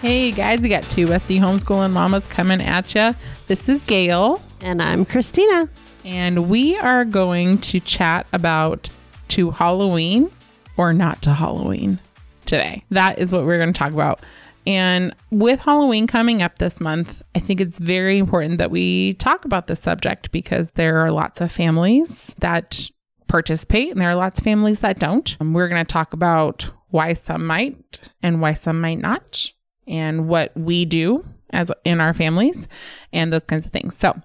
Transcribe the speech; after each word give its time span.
Hey 0.00 0.30
guys, 0.30 0.60
we 0.60 0.68
got 0.68 0.84
two 0.84 1.06
bestie 1.06 1.40
homeschooling 1.40 1.90
mamas 1.90 2.26
coming 2.28 2.60
at 2.60 2.94
you. 2.94 3.14
This 3.48 3.68
is 3.68 3.84
Gail, 3.84 4.40
And 4.60 4.80
I'm 4.80 5.04
Christina. 5.04 5.68
and 6.04 6.48
we 6.48 6.76
are 6.78 7.04
going 7.04 7.58
to 7.58 7.80
chat 7.80 8.26
about 8.32 8.88
to 9.28 9.50
Halloween 9.50 10.30
or 10.76 10.92
not 10.92 11.20
to 11.22 11.32
Halloween 11.34 11.98
today. 12.46 12.84
That 12.90 13.18
is 13.18 13.32
what 13.32 13.44
we're 13.44 13.58
going 13.58 13.72
to 13.72 13.78
talk 13.78 13.92
about. 13.92 14.20
And 14.66 15.14
with 15.30 15.60
Halloween 15.60 16.06
coming 16.06 16.42
up 16.42 16.58
this 16.58 16.80
month, 16.80 17.20
I 17.34 17.40
think 17.40 17.60
it's 17.60 17.80
very 17.80 18.18
important 18.18 18.58
that 18.58 18.70
we 18.70 19.14
talk 19.14 19.44
about 19.44 19.66
this 19.66 19.80
subject 19.80 20.30
because 20.30 20.72
there 20.72 20.98
are 20.98 21.10
lots 21.10 21.40
of 21.40 21.50
families 21.50 22.34
that 22.38 22.88
participate 23.26 23.90
and 23.90 24.00
there 24.00 24.10
are 24.10 24.14
lots 24.14 24.38
of 24.38 24.44
families 24.44 24.80
that 24.80 25.00
don't. 25.00 25.36
And 25.40 25.54
we're 25.54 25.68
going 25.68 25.84
to 25.84 25.92
talk 25.92 26.12
about 26.12 26.70
why 26.90 27.14
some 27.14 27.44
might 27.46 27.98
and 28.22 28.40
why 28.40 28.54
some 28.54 28.80
might 28.80 29.00
not 29.00 29.50
and 29.88 30.28
what 30.28 30.56
we 30.56 30.84
do 30.84 31.24
as 31.50 31.72
in 31.84 32.00
our 32.00 32.14
families 32.14 32.68
and 33.12 33.32
those 33.32 33.46
kinds 33.46 33.66
of 33.66 33.72
things. 33.72 33.96
So, 33.96 34.20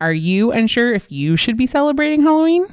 are 0.00 0.12
you 0.12 0.52
unsure 0.52 0.92
if 0.92 1.10
you 1.10 1.36
should 1.36 1.56
be 1.56 1.66
celebrating 1.66 2.22
Halloween? 2.22 2.66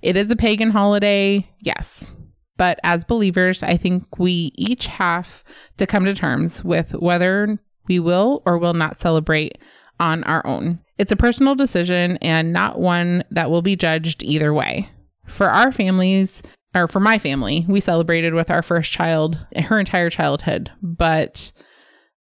It 0.00 0.16
is 0.16 0.30
a 0.30 0.36
pagan 0.36 0.70
holiday, 0.70 1.48
yes. 1.60 2.10
But 2.56 2.80
as 2.82 3.04
believers, 3.04 3.62
I 3.62 3.76
think 3.76 4.18
we 4.18 4.52
each 4.56 4.86
have 4.86 5.44
to 5.76 5.86
come 5.86 6.04
to 6.04 6.14
terms 6.14 6.64
with 6.64 6.92
whether 6.94 7.58
we 7.88 7.98
will 7.98 8.42
or 8.44 8.58
will 8.58 8.74
not 8.74 8.96
celebrate 8.96 9.58
on 10.00 10.24
our 10.24 10.44
own. 10.46 10.80
It's 10.98 11.12
a 11.12 11.16
personal 11.16 11.54
decision 11.54 12.18
and 12.18 12.52
not 12.52 12.78
one 12.78 13.24
that 13.30 13.50
will 13.50 13.62
be 13.62 13.76
judged 13.76 14.22
either 14.22 14.52
way. 14.52 14.88
For 15.26 15.48
our 15.48 15.72
families, 15.72 16.42
or 16.74 16.88
for 16.88 17.00
my 17.00 17.18
family, 17.18 17.64
we 17.68 17.80
celebrated 17.80 18.34
with 18.34 18.50
our 18.50 18.62
first 18.62 18.92
child 18.92 19.38
her 19.56 19.78
entire 19.78 20.10
childhood, 20.10 20.70
but 20.82 21.52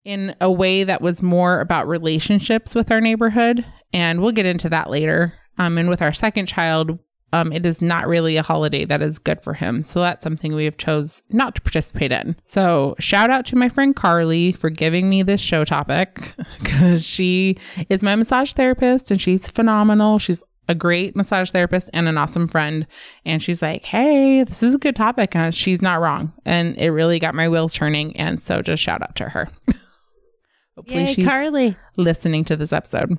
in 0.05 0.33
a 0.39 0.49
way 0.49 0.85
that 0.85 1.01
was 1.01 1.21
more 1.21 1.59
about 1.59 1.87
relationships 1.87 2.73
with 2.73 2.91
our 2.91 3.01
neighborhood. 3.01 3.65
And 3.91 4.21
we'll 4.21 4.31
get 4.31 4.45
into 4.45 4.69
that 4.69 4.89
later. 4.89 5.33
Um, 5.57 5.77
and 5.77 5.89
with 5.89 6.01
our 6.01 6.13
second 6.13 6.45
child, 6.45 6.97
um, 7.33 7.51
it 7.51 7.65
is 7.65 7.81
not 7.81 8.07
really 8.07 8.37
a 8.37 8.43
holiday 8.43 8.85
that 8.85 9.01
is 9.01 9.19
good 9.19 9.43
for 9.43 9.53
him. 9.53 9.83
So 9.83 9.99
that's 9.99 10.23
something 10.23 10.53
we 10.53 10.63
have 10.65 10.77
chose 10.77 11.21
not 11.29 11.55
to 11.55 11.61
participate 11.61 12.13
in. 12.13 12.37
So 12.45 12.95
shout 12.99 13.29
out 13.29 13.45
to 13.47 13.57
my 13.57 13.67
friend 13.67 13.95
Carly 13.95 14.53
for 14.53 14.69
giving 14.69 15.09
me 15.09 15.23
this 15.23 15.41
show 15.41 15.65
topic 15.65 16.33
because 16.59 17.03
she 17.03 17.57
is 17.89 18.01
my 18.01 18.15
massage 18.15 18.53
therapist 18.53 19.11
and 19.11 19.19
she's 19.19 19.49
phenomenal. 19.49 20.19
She's 20.19 20.43
a 20.67 20.75
great 20.75 21.15
massage 21.15 21.51
therapist 21.51 21.89
and 21.93 22.07
an 22.07 22.17
awesome 22.17 22.47
friend. 22.47 22.85
And 23.25 23.41
she's 23.41 23.61
like, 23.61 23.83
hey, 23.85 24.43
this 24.43 24.61
is 24.61 24.75
a 24.75 24.79
good 24.79 24.95
topic. 24.95 25.35
And 25.35 25.53
she's 25.53 25.81
not 25.81 26.01
wrong. 26.01 26.33
And 26.45 26.77
it 26.77 26.89
really 26.91 27.19
got 27.19 27.35
my 27.35 27.47
wheels 27.47 27.73
turning. 27.73 28.15
And 28.17 28.39
so 28.39 28.61
just 28.61 28.83
shout 28.83 29.01
out 29.01 29.15
to 29.15 29.29
her. 29.29 29.49
Hopefully 30.75 31.05
Yay, 31.05 31.13
she's 31.13 31.25
Carly. 31.25 31.75
listening 31.95 32.45
to 32.45 32.55
this 32.55 32.71
episode. 32.71 33.17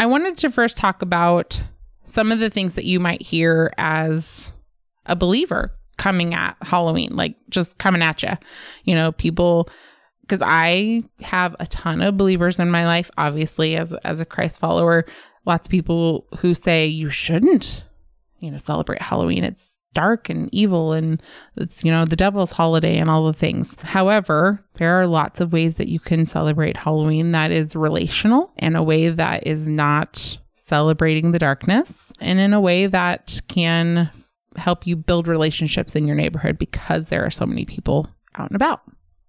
I 0.00 0.06
wanted 0.06 0.36
to 0.38 0.50
first 0.50 0.76
talk 0.76 1.02
about 1.02 1.64
some 2.04 2.32
of 2.32 2.38
the 2.38 2.50
things 2.50 2.74
that 2.74 2.84
you 2.84 3.00
might 3.00 3.22
hear 3.22 3.72
as 3.76 4.56
a 5.06 5.16
believer 5.16 5.72
coming 5.96 6.34
at 6.34 6.56
Halloween, 6.62 7.14
like 7.14 7.36
just 7.50 7.78
coming 7.78 8.02
at 8.02 8.22
you. 8.22 8.30
You 8.84 8.94
know, 8.94 9.12
people 9.12 9.68
because 10.24 10.42
I 10.44 11.02
have 11.20 11.54
a 11.60 11.66
ton 11.66 12.00
of 12.00 12.16
believers 12.16 12.58
in 12.58 12.70
my 12.70 12.86
life, 12.86 13.10
obviously 13.18 13.76
as 13.76 13.92
as 14.04 14.20
a 14.20 14.24
Christ 14.24 14.58
follower, 14.58 15.04
lots 15.44 15.66
of 15.66 15.70
people 15.70 16.26
who 16.38 16.54
say 16.54 16.86
you 16.86 17.10
shouldn't, 17.10 17.84
you 18.40 18.50
know, 18.50 18.56
celebrate 18.56 19.02
Halloween. 19.02 19.44
It's 19.44 19.84
dark 19.94 20.28
and 20.28 20.48
evil 20.52 20.92
and 20.92 21.22
it's, 21.56 21.84
you 21.84 21.90
know, 21.90 22.04
the 22.04 22.16
devil's 22.16 22.52
holiday 22.52 22.98
and 22.98 23.10
all 23.10 23.26
the 23.26 23.32
things. 23.32 23.80
However, 23.80 24.64
there 24.74 25.00
are 25.00 25.06
lots 25.06 25.40
of 25.40 25.52
ways 25.52 25.76
that 25.76 25.88
you 25.88 26.00
can 26.00 26.24
celebrate 26.24 26.76
Halloween 26.76 27.32
that 27.32 27.50
is 27.50 27.76
relational 27.76 28.52
in 28.56 28.76
a 28.76 28.82
way 28.82 29.08
that 29.08 29.46
is 29.46 29.68
not 29.68 30.38
celebrating 30.52 31.30
the 31.30 31.38
darkness 31.38 32.12
and 32.20 32.40
in 32.40 32.54
a 32.54 32.60
way 32.60 32.86
that 32.86 33.40
can 33.48 34.10
help 34.56 34.86
you 34.86 34.96
build 34.96 35.28
relationships 35.28 35.94
in 35.94 36.06
your 36.06 36.16
neighborhood 36.16 36.58
because 36.58 37.08
there 37.08 37.24
are 37.24 37.30
so 37.30 37.44
many 37.44 37.64
people 37.64 38.08
out 38.36 38.48
and 38.48 38.56
about, 38.56 38.82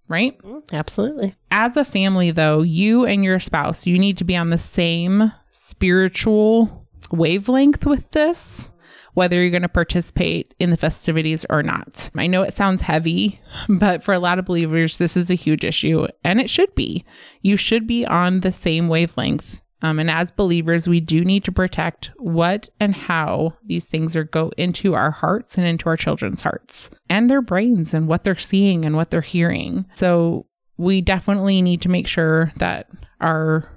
right? 0.07 0.39
Absolutely. 0.71 1.35
As 1.51 1.77
a 1.77 1.85
family, 1.85 2.31
though, 2.31 2.61
you 2.61 3.05
and 3.05 3.23
your 3.23 3.39
spouse, 3.39 3.87
you 3.87 3.97
need 3.97 4.17
to 4.17 4.23
be 4.23 4.35
on 4.35 4.49
the 4.49 4.57
same 4.57 5.31
spiritual 5.47 6.87
wavelength 7.11 7.85
with 7.85 8.11
this, 8.11 8.71
whether 9.13 9.41
you're 9.41 9.49
going 9.49 9.61
to 9.61 9.69
participate 9.69 10.53
in 10.59 10.69
the 10.69 10.77
festivities 10.77 11.45
or 11.49 11.63
not. 11.63 12.09
I 12.15 12.27
know 12.27 12.43
it 12.43 12.53
sounds 12.53 12.81
heavy, 12.81 13.39
but 13.69 14.03
for 14.03 14.13
a 14.13 14.19
lot 14.19 14.39
of 14.39 14.45
believers, 14.45 14.97
this 14.97 15.15
is 15.15 15.29
a 15.29 15.35
huge 15.35 15.63
issue, 15.63 16.07
and 16.23 16.39
it 16.39 16.49
should 16.49 16.75
be. 16.75 17.05
You 17.41 17.57
should 17.57 17.87
be 17.87 18.05
on 18.05 18.41
the 18.41 18.51
same 18.51 18.87
wavelength. 18.87 19.61
Um, 19.81 19.99
and 19.99 20.09
as 20.09 20.31
believers, 20.31 20.87
we 20.87 20.99
do 20.99 21.23
need 21.23 21.43
to 21.43 21.51
protect 21.51 22.11
what 22.17 22.69
and 22.79 22.95
how 22.95 23.55
these 23.65 23.87
things 23.87 24.15
are 24.15 24.23
go 24.23 24.51
into 24.57 24.93
our 24.93 25.11
hearts 25.11 25.57
and 25.57 25.67
into 25.67 25.89
our 25.89 25.97
children's 25.97 26.41
hearts 26.41 26.89
and 27.09 27.29
their 27.29 27.41
brains 27.41 27.93
and 27.93 28.07
what 28.07 28.23
they're 28.23 28.37
seeing 28.37 28.85
and 28.85 28.95
what 28.95 29.11
they're 29.11 29.21
hearing. 29.21 29.85
So 29.95 30.47
we 30.77 31.01
definitely 31.01 31.61
need 31.61 31.81
to 31.81 31.89
make 31.89 32.07
sure 32.07 32.51
that 32.57 32.87
our 33.21 33.69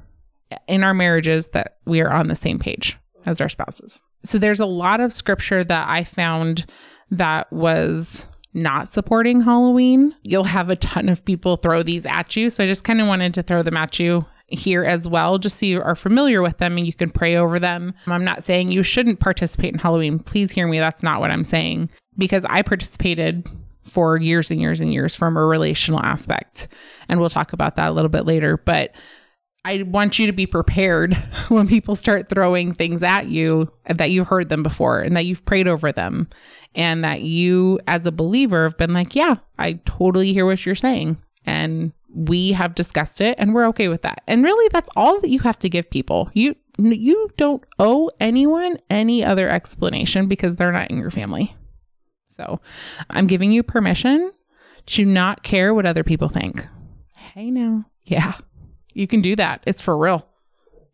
in 0.66 0.82
our 0.82 0.94
marriages 0.94 1.48
that 1.48 1.76
we 1.84 2.00
are 2.00 2.10
on 2.10 2.28
the 2.28 2.34
same 2.34 2.58
page 2.58 2.96
as 3.26 3.40
our 3.40 3.48
spouses. 3.48 4.00
So 4.24 4.38
there's 4.38 4.60
a 4.60 4.66
lot 4.66 5.00
of 5.00 5.12
scripture 5.12 5.62
that 5.62 5.88
I 5.88 6.04
found 6.04 6.64
that 7.10 7.52
was 7.52 8.28
not 8.54 8.88
supporting 8.88 9.42
Halloween. 9.42 10.14
You'll 10.22 10.44
have 10.44 10.70
a 10.70 10.76
ton 10.76 11.08
of 11.08 11.24
people 11.24 11.56
throw 11.56 11.82
these 11.82 12.06
at 12.06 12.34
you. 12.34 12.50
So 12.50 12.64
I 12.64 12.66
just 12.66 12.84
kind 12.84 13.00
of 13.00 13.06
wanted 13.06 13.34
to 13.34 13.42
throw 13.42 13.62
them 13.62 13.76
at 13.76 13.98
you 13.98 14.24
here 14.48 14.82
as 14.82 15.06
well, 15.06 15.38
just 15.38 15.58
so 15.58 15.66
you 15.66 15.82
are 15.82 15.94
familiar 15.94 16.42
with 16.42 16.58
them 16.58 16.76
and 16.78 16.86
you 16.86 16.92
can 16.92 17.10
pray 17.10 17.36
over 17.36 17.58
them. 17.58 17.94
I'm 18.06 18.24
not 18.24 18.42
saying 18.42 18.72
you 18.72 18.82
shouldn't 18.82 19.20
participate 19.20 19.72
in 19.72 19.78
Halloween. 19.78 20.18
Please 20.18 20.50
hear 20.50 20.66
me. 20.66 20.78
That's 20.78 21.02
not 21.02 21.20
what 21.20 21.30
I'm 21.30 21.44
saying 21.44 21.90
because 22.16 22.44
I 22.46 22.62
participated 22.62 23.48
for 23.84 24.16
years 24.16 24.50
and 24.50 24.60
years 24.60 24.80
and 24.80 24.92
years 24.92 25.14
from 25.14 25.36
a 25.36 25.44
relational 25.44 26.00
aspect. 26.00 26.68
And 27.08 27.20
we'll 27.20 27.30
talk 27.30 27.52
about 27.52 27.76
that 27.76 27.90
a 27.90 27.92
little 27.92 28.08
bit 28.08 28.26
later. 28.26 28.56
But 28.56 28.92
I 29.64 29.82
want 29.82 30.18
you 30.18 30.26
to 30.26 30.32
be 30.32 30.46
prepared 30.46 31.14
when 31.48 31.68
people 31.68 31.96
start 31.96 32.28
throwing 32.28 32.74
things 32.74 33.02
at 33.02 33.26
you 33.26 33.70
that 33.86 34.10
you've 34.10 34.28
heard 34.28 34.48
them 34.48 34.62
before 34.62 35.00
and 35.00 35.16
that 35.16 35.26
you've 35.26 35.44
prayed 35.44 35.68
over 35.68 35.92
them 35.92 36.28
and 36.74 37.04
that 37.04 37.22
you 37.22 37.80
as 37.86 38.06
a 38.06 38.12
believer 38.12 38.64
have 38.64 38.76
been 38.76 38.92
like, 38.92 39.14
yeah, 39.14 39.36
I 39.58 39.74
totally 39.84 40.32
hear 40.32 40.46
what 40.46 40.64
you're 40.64 40.74
saying. 40.74 41.18
And 41.44 41.92
we 42.14 42.52
have 42.52 42.74
discussed 42.74 43.20
it 43.20 43.36
and 43.38 43.54
we're 43.54 43.66
okay 43.68 43.88
with 43.88 44.02
that. 44.02 44.22
And 44.26 44.42
really 44.42 44.68
that's 44.72 44.90
all 44.96 45.20
that 45.20 45.30
you 45.30 45.40
have 45.40 45.58
to 45.60 45.68
give 45.68 45.90
people. 45.90 46.30
You 46.32 46.56
you 46.78 47.28
don't 47.36 47.64
owe 47.78 48.08
anyone 48.20 48.78
any 48.88 49.24
other 49.24 49.48
explanation 49.48 50.28
because 50.28 50.56
they're 50.56 50.72
not 50.72 50.90
in 50.90 50.98
your 50.98 51.10
family. 51.10 51.56
So, 52.26 52.60
I'm 53.10 53.26
giving 53.26 53.50
you 53.50 53.64
permission 53.64 54.32
to 54.86 55.04
not 55.04 55.42
care 55.42 55.74
what 55.74 55.86
other 55.86 56.04
people 56.04 56.28
think. 56.28 56.66
Hey 57.16 57.50
now. 57.50 57.86
Yeah. 58.04 58.34
You 58.94 59.06
can 59.06 59.20
do 59.20 59.34
that. 59.36 59.62
It's 59.66 59.82
for 59.82 59.96
real. 59.96 60.26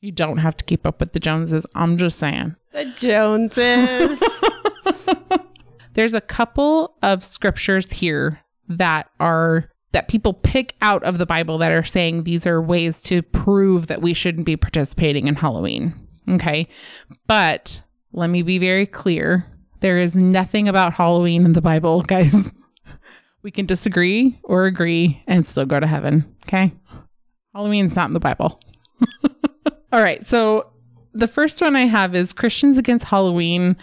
You 0.00 0.10
don't 0.12 0.38
have 0.38 0.56
to 0.56 0.64
keep 0.64 0.86
up 0.86 1.00
with 1.00 1.12
the 1.12 1.20
Joneses. 1.20 1.66
I'm 1.74 1.96
just 1.96 2.18
saying. 2.18 2.56
The 2.72 2.86
Joneses. 2.96 4.22
There's 5.94 6.14
a 6.14 6.20
couple 6.20 6.96
of 7.02 7.24
scriptures 7.24 7.90
here 7.90 8.40
that 8.68 9.10
are 9.20 9.70
that 9.94 10.08
people 10.08 10.34
pick 10.34 10.74
out 10.82 11.02
of 11.04 11.18
the 11.18 11.24
Bible 11.24 11.56
that 11.58 11.72
are 11.72 11.84
saying 11.84 12.24
these 12.24 12.46
are 12.46 12.60
ways 12.60 13.00
to 13.04 13.22
prove 13.22 13.86
that 13.86 14.02
we 14.02 14.12
shouldn't 14.12 14.44
be 14.44 14.56
participating 14.56 15.28
in 15.28 15.36
Halloween. 15.36 15.94
Okay. 16.28 16.68
But 17.26 17.82
let 18.12 18.28
me 18.28 18.42
be 18.42 18.58
very 18.58 18.86
clear. 18.86 19.46
There 19.80 19.98
is 19.98 20.14
nothing 20.14 20.68
about 20.68 20.94
Halloween 20.94 21.44
in 21.44 21.52
the 21.52 21.62
Bible, 21.62 22.02
guys. 22.06 22.52
We 23.42 23.50
can 23.50 23.66
disagree 23.66 24.38
or 24.42 24.66
agree 24.66 25.22
and 25.26 25.44
still 25.44 25.66
go 25.66 25.78
to 25.78 25.86
heaven. 25.86 26.34
Okay. 26.44 26.72
Halloween's 27.54 27.94
not 27.94 28.08
in 28.08 28.14
the 28.14 28.20
Bible. 28.20 28.60
All 29.92 30.02
right. 30.02 30.24
So 30.24 30.70
the 31.12 31.28
first 31.28 31.60
one 31.60 31.76
I 31.76 31.86
have 31.86 32.14
is 32.14 32.32
Christians 32.32 32.78
Against 32.78 33.04
Halloween. 33.04 33.76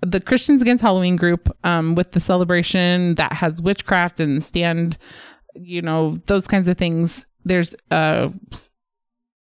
The 0.00 0.20
Christians 0.20 0.62
Against 0.62 0.80
Halloween 0.80 1.16
group 1.16 1.54
um, 1.64 1.94
with 1.94 2.12
the 2.12 2.20
celebration 2.20 3.16
that 3.16 3.34
has 3.34 3.60
witchcraft 3.60 4.20
and 4.20 4.42
stand, 4.42 4.96
you 5.60 5.82
know, 5.82 6.18
those 6.26 6.46
kinds 6.46 6.68
of 6.68 6.78
things. 6.78 7.26
There's 7.44 7.74
a, 7.90 8.32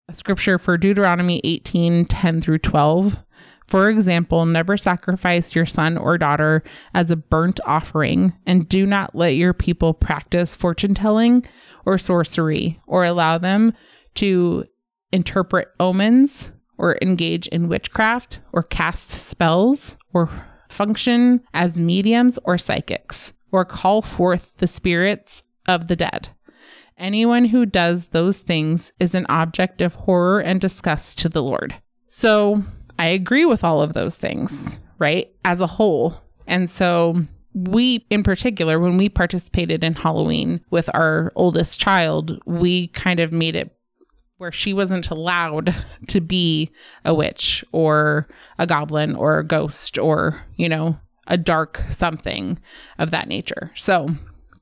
a 0.08 0.12
scripture 0.12 0.58
for 0.58 0.76
Deuteronomy 0.76 1.40
18 1.44 2.06
10 2.06 2.40
through 2.40 2.58
12. 2.58 3.18
For 3.66 3.88
example, 3.88 4.44
never 4.44 4.76
sacrifice 4.76 5.54
your 5.54 5.64
son 5.64 5.96
or 5.96 6.18
daughter 6.18 6.62
as 6.92 7.10
a 7.10 7.16
burnt 7.16 7.60
offering, 7.64 8.34
and 8.46 8.68
do 8.68 8.84
not 8.84 9.14
let 9.14 9.36
your 9.36 9.54
people 9.54 9.94
practice 9.94 10.54
fortune 10.54 10.94
telling 10.94 11.46
or 11.86 11.96
sorcery, 11.96 12.80
or 12.86 13.04
allow 13.04 13.38
them 13.38 13.72
to 14.16 14.66
interpret 15.12 15.68
omens, 15.80 16.52
or 16.76 16.98
engage 17.00 17.46
in 17.48 17.68
witchcraft, 17.68 18.40
or 18.52 18.62
cast 18.62 19.10
spells, 19.10 19.96
or 20.12 20.28
function 20.68 21.40
as 21.54 21.78
mediums 21.78 22.38
or 22.44 22.58
psychics, 22.58 23.32
or 23.50 23.64
call 23.64 24.02
forth 24.02 24.52
the 24.58 24.66
spirits 24.66 25.42
of 25.66 25.88
the 25.88 25.96
dead. 25.96 26.30
Anyone 26.96 27.46
who 27.46 27.66
does 27.66 28.08
those 28.08 28.38
things 28.38 28.92
is 29.00 29.14
an 29.14 29.26
object 29.28 29.82
of 29.82 29.94
horror 29.94 30.40
and 30.40 30.60
disgust 30.60 31.18
to 31.20 31.28
the 31.28 31.42
Lord. 31.42 31.74
So 32.08 32.62
I 32.98 33.08
agree 33.08 33.44
with 33.44 33.64
all 33.64 33.82
of 33.82 33.92
those 33.92 34.16
things, 34.16 34.78
right? 34.98 35.34
As 35.44 35.60
a 35.60 35.66
whole. 35.66 36.20
And 36.46 36.70
so 36.70 37.26
we, 37.52 38.06
in 38.10 38.22
particular, 38.22 38.78
when 38.78 38.96
we 38.96 39.08
participated 39.08 39.82
in 39.82 39.94
Halloween 39.94 40.60
with 40.70 40.88
our 40.94 41.32
oldest 41.34 41.80
child, 41.80 42.40
we 42.46 42.88
kind 42.88 43.20
of 43.20 43.32
made 43.32 43.56
it 43.56 43.76
where 44.38 44.52
she 44.52 44.72
wasn't 44.72 45.10
allowed 45.10 45.74
to 46.08 46.20
be 46.20 46.70
a 47.04 47.14
witch 47.14 47.64
or 47.72 48.28
a 48.58 48.66
goblin 48.66 49.14
or 49.14 49.38
a 49.38 49.46
ghost 49.46 49.98
or, 49.98 50.44
you 50.56 50.68
know, 50.68 50.98
a 51.26 51.36
dark 51.36 51.82
something 51.88 52.58
of 52.98 53.10
that 53.10 53.28
nature. 53.28 53.70
So, 53.74 54.10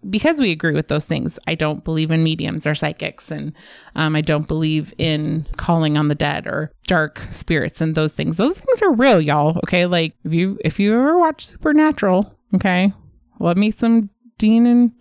because 0.09 0.41
we 0.41 0.51
agree 0.51 0.75
with 0.75 0.89
those 0.89 1.07
things, 1.07 1.39
I 1.47 1.55
don't 1.55 1.85
believe 1.85 2.11
in 2.11 2.23
mediums 2.23 2.67
or 2.67 2.75
psychics, 2.75 3.31
and 3.31 3.53
um, 3.95 4.17
I 4.17 4.21
don't 4.21 4.49
believe 4.49 4.93
in 4.99 5.47
calling 5.57 5.97
on 5.97 6.09
the 6.09 6.15
dead 6.15 6.47
or 6.47 6.73
dark 6.87 7.27
spirits 7.31 7.81
and 7.81 7.95
those 7.95 8.13
things. 8.13 8.37
Those 8.37 8.61
things 8.61 8.83
are 8.83 8.93
real, 8.93 9.21
y'all. 9.21 9.59
Okay, 9.65 9.87
like 9.87 10.15
if 10.25 10.33
you 10.33 10.59
if 10.65 10.79
you 10.79 10.95
ever 10.95 11.19
watch 11.19 11.47
Supernatural, 11.47 12.33
okay, 12.55 12.93
love 13.41 13.57
me 13.57 13.71
some 13.71 14.11
Dean 14.39 14.67
and 14.67 14.93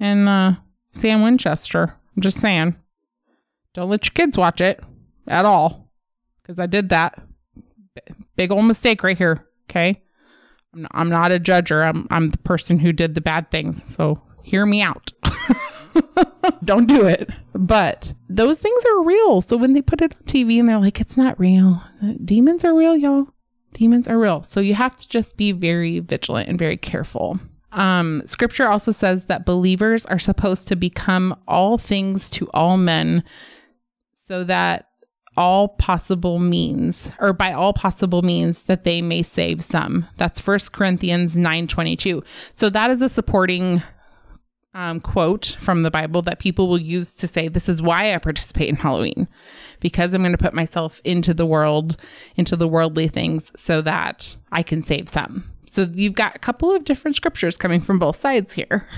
and 0.00 0.28
uh, 0.28 0.52
Sam 0.90 1.22
Winchester. 1.22 1.94
I'm 2.16 2.22
just 2.22 2.40
saying, 2.40 2.76
don't 3.74 3.90
let 3.90 4.06
your 4.06 4.12
kids 4.14 4.36
watch 4.36 4.60
it 4.60 4.82
at 5.26 5.44
all, 5.44 5.90
because 6.42 6.58
I 6.58 6.66
did 6.66 6.88
that. 6.88 7.22
B- 7.94 8.14
big 8.36 8.52
old 8.52 8.64
mistake 8.64 9.02
right 9.02 9.18
here. 9.18 9.46
Okay. 9.70 10.02
I'm 10.92 11.08
not 11.08 11.32
a 11.32 11.40
judger. 11.40 11.82
I'm 11.82 12.06
I'm 12.10 12.30
the 12.30 12.38
person 12.38 12.78
who 12.78 12.92
did 12.92 13.14
the 13.14 13.20
bad 13.20 13.50
things. 13.50 13.82
So 13.92 14.22
hear 14.42 14.66
me 14.66 14.82
out. 14.82 15.12
Don't 16.64 16.86
do 16.86 17.06
it. 17.06 17.30
But 17.54 18.12
those 18.28 18.60
things 18.60 18.84
are 18.84 19.04
real. 19.04 19.40
So 19.40 19.56
when 19.56 19.72
they 19.72 19.82
put 19.82 20.00
it 20.00 20.14
on 20.14 20.22
TV 20.24 20.58
and 20.60 20.68
they're 20.68 20.78
like, 20.78 21.00
it's 21.00 21.16
not 21.16 21.38
real. 21.38 21.82
Demons 22.24 22.64
are 22.64 22.74
real, 22.74 22.96
y'all. 22.96 23.28
Demons 23.72 24.08
are 24.08 24.18
real. 24.18 24.42
So 24.42 24.60
you 24.60 24.74
have 24.74 24.96
to 24.96 25.08
just 25.08 25.36
be 25.36 25.52
very 25.52 26.00
vigilant 26.00 26.48
and 26.48 26.58
very 26.58 26.76
careful. 26.76 27.38
Um, 27.72 28.22
scripture 28.24 28.68
also 28.68 28.92
says 28.92 29.26
that 29.26 29.44
believers 29.44 30.06
are 30.06 30.18
supposed 30.18 30.68
to 30.68 30.76
become 30.76 31.36
all 31.46 31.76
things 31.76 32.30
to 32.30 32.48
all 32.54 32.78
men 32.78 33.24
so 34.26 34.42
that 34.44 34.86
all 35.36 35.68
possible 35.68 36.38
means 36.38 37.12
or 37.20 37.32
by 37.32 37.52
all 37.52 37.72
possible 37.72 38.22
means 38.22 38.62
that 38.62 38.82
they 38.82 39.00
may 39.00 39.22
save 39.22 39.62
some 39.62 40.04
that's 40.16 40.40
first 40.40 40.72
corinthians 40.72 41.36
9.22 41.36 42.24
so 42.50 42.68
that 42.68 42.90
is 42.90 43.00
a 43.02 43.08
supporting 43.08 43.80
um, 44.74 45.00
quote 45.00 45.56
from 45.60 45.82
the 45.82 45.90
bible 45.90 46.22
that 46.22 46.38
people 46.38 46.68
will 46.68 46.80
use 46.80 47.14
to 47.14 47.26
say 47.26 47.48
this 47.48 47.68
is 47.68 47.82
why 47.82 48.14
i 48.14 48.18
participate 48.18 48.68
in 48.68 48.76
halloween 48.76 49.26
because 49.80 50.14
i'm 50.14 50.22
going 50.22 50.32
to 50.32 50.38
put 50.38 50.54
myself 50.54 51.00
into 51.04 51.32
the 51.34 51.46
world 51.46 51.96
into 52.36 52.54
the 52.56 52.68
worldly 52.68 53.08
things 53.08 53.50
so 53.56 53.80
that 53.80 54.36
i 54.52 54.62
can 54.62 54.82
save 54.82 55.08
some. 55.08 55.44
So 55.66 55.86
you've 55.92 56.14
got 56.14 56.34
a 56.34 56.38
couple 56.38 56.72
of 56.74 56.84
different 56.84 57.16
scriptures 57.16 57.56
coming 57.56 57.82
from 57.82 57.98
both 57.98 58.16
sides 58.16 58.54
here 58.54 58.88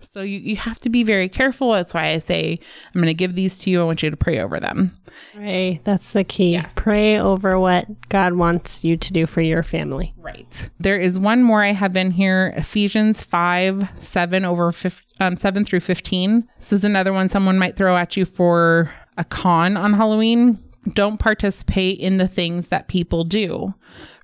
so 0.00 0.22
you, 0.22 0.38
you 0.38 0.56
have 0.56 0.78
to 0.80 0.90
be 0.90 1.02
very 1.02 1.28
careful. 1.28 1.72
That's 1.72 1.94
why 1.94 2.08
I 2.08 2.18
say 2.18 2.58
I'm 2.86 3.00
going 3.00 3.06
to 3.06 3.14
give 3.14 3.34
these 3.34 3.58
to 3.60 3.70
you. 3.70 3.80
I 3.80 3.84
want 3.84 4.02
you 4.02 4.10
to 4.10 4.16
pray 4.16 4.38
over 4.38 4.60
them. 4.60 4.96
Pray. 5.34 5.80
That's 5.84 6.12
the 6.12 6.24
key. 6.24 6.52
Yes. 6.52 6.72
Pray 6.76 7.18
over 7.18 7.58
what 7.58 8.08
God 8.08 8.34
wants 8.34 8.84
you 8.84 8.96
to 8.96 9.12
do 9.12 9.26
for 9.26 9.40
your 9.40 9.62
family. 9.62 10.14
Right. 10.16 10.70
There 10.78 10.98
is 10.98 11.18
one 11.18 11.42
more 11.42 11.64
I 11.64 11.72
have 11.72 11.96
in 11.96 12.10
here 12.10 12.52
Ephesians 12.56 13.22
5 13.22 13.88
7 13.98 14.44
over 14.44 14.72
5, 14.72 15.02
um, 15.20 15.36
7 15.36 15.64
through 15.64 15.80
15. 15.80 16.48
This 16.58 16.72
is 16.72 16.84
another 16.84 17.12
one 17.12 17.28
someone 17.28 17.58
might 17.58 17.76
throw 17.76 17.96
at 17.96 18.16
you 18.16 18.24
for 18.24 18.92
a 19.16 19.24
con 19.24 19.76
on 19.76 19.94
Halloween. 19.94 20.62
Don't 20.92 21.18
participate 21.18 21.98
in 21.98 22.18
the 22.18 22.28
things 22.28 22.68
that 22.68 22.88
people 22.88 23.24
do. 23.24 23.74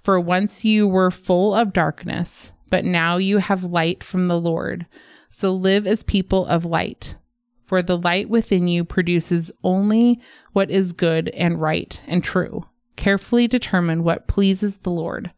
For 0.00 0.20
once 0.20 0.64
you 0.64 0.86
were 0.86 1.10
full 1.10 1.54
of 1.54 1.72
darkness, 1.72 2.52
but 2.70 2.84
now 2.84 3.16
you 3.16 3.38
have 3.38 3.64
light 3.64 4.02
from 4.04 4.28
the 4.28 4.38
Lord. 4.38 4.86
So 5.34 5.54
live 5.54 5.86
as 5.86 6.02
people 6.02 6.44
of 6.44 6.66
light. 6.66 7.16
For 7.64 7.82
the 7.82 7.96
light 7.96 8.28
within 8.28 8.68
you 8.68 8.84
produces 8.84 9.50
only 9.64 10.20
what 10.52 10.70
is 10.70 10.92
good 10.92 11.30
and 11.30 11.58
right 11.58 12.00
and 12.06 12.22
true. 12.22 12.66
Carefully 12.96 13.48
determine 13.48 14.04
what 14.04 14.28
pleases 14.28 14.76
the 14.76 14.90
Lord. 14.90 15.32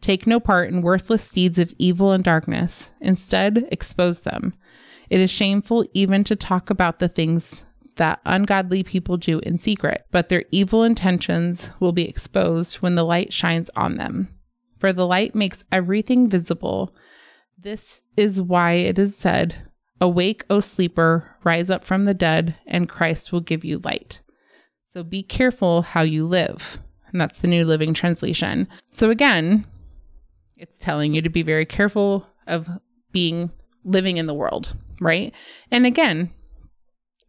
Take 0.00 0.26
no 0.26 0.40
part 0.40 0.70
in 0.70 0.80
worthless 0.80 1.30
deeds 1.30 1.58
of 1.58 1.74
evil 1.78 2.10
and 2.10 2.24
darkness. 2.24 2.92
Instead, 3.02 3.68
expose 3.70 4.20
them. 4.20 4.54
It 5.10 5.20
is 5.20 5.30
shameful 5.30 5.84
even 5.92 6.24
to 6.24 6.36
talk 6.36 6.70
about 6.70 6.98
the 6.98 7.08
things 7.08 7.66
that 7.96 8.22
ungodly 8.24 8.82
people 8.82 9.18
do 9.18 9.40
in 9.40 9.58
secret, 9.58 10.06
but 10.10 10.30
their 10.30 10.46
evil 10.52 10.84
intentions 10.84 11.70
will 11.80 11.92
be 11.92 12.08
exposed 12.08 12.76
when 12.76 12.94
the 12.94 13.04
light 13.04 13.30
shines 13.30 13.68
on 13.76 13.96
them. 13.96 14.30
For 14.78 14.90
the 14.92 15.06
light 15.06 15.34
makes 15.34 15.64
everything 15.70 16.30
visible. 16.30 16.94
This 17.64 18.02
is 18.14 18.42
why 18.42 18.72
it 18.72 18.98
is 18.98 19.16
said, 19.16 19.56
Awake, 19.98 20.44
O 20.50 20.60
sleeper, 20.60 21.34
rise 21.44 21.70
up 21.70 21.82
from 21.82 22.04
the 22.04 22.12
dead, 22.12 22.56
and 22.66 22.90
Christ 22.90 23.32
will 23.32 23.40
give 23.40 23.64
you 23.64 23.78
light. 23.78 24.20
So 24.92 25.02
be 25.02 25.22
careful 25.22 25.80
how 25.80 26.02
you 26.02 26.26
live. 26.26 26.78
And 27.10 27.18
that's 27.18 27.38
the 27.38 27.48
New 27.48 27.64
Living 27.64 27.94
Translation. 27.94 28.68
So 28.90 29.08
again, 29.08 29.64
it's 30.58 30.78
telling 30.78 31.14
you 31.14 31.22
to 31.22 31.30
be 31.30 31.42
very 31.42 31.64
careful 31.64 32.26
of 32.46 32.68
being 33.12 33.50
living 33.82 34.18
in 34.18 34.26
the 34.26 34.34
world, 34.34 34.76
right? 35.00 35.34
And 35.70 35.86
again, 35.86 36.30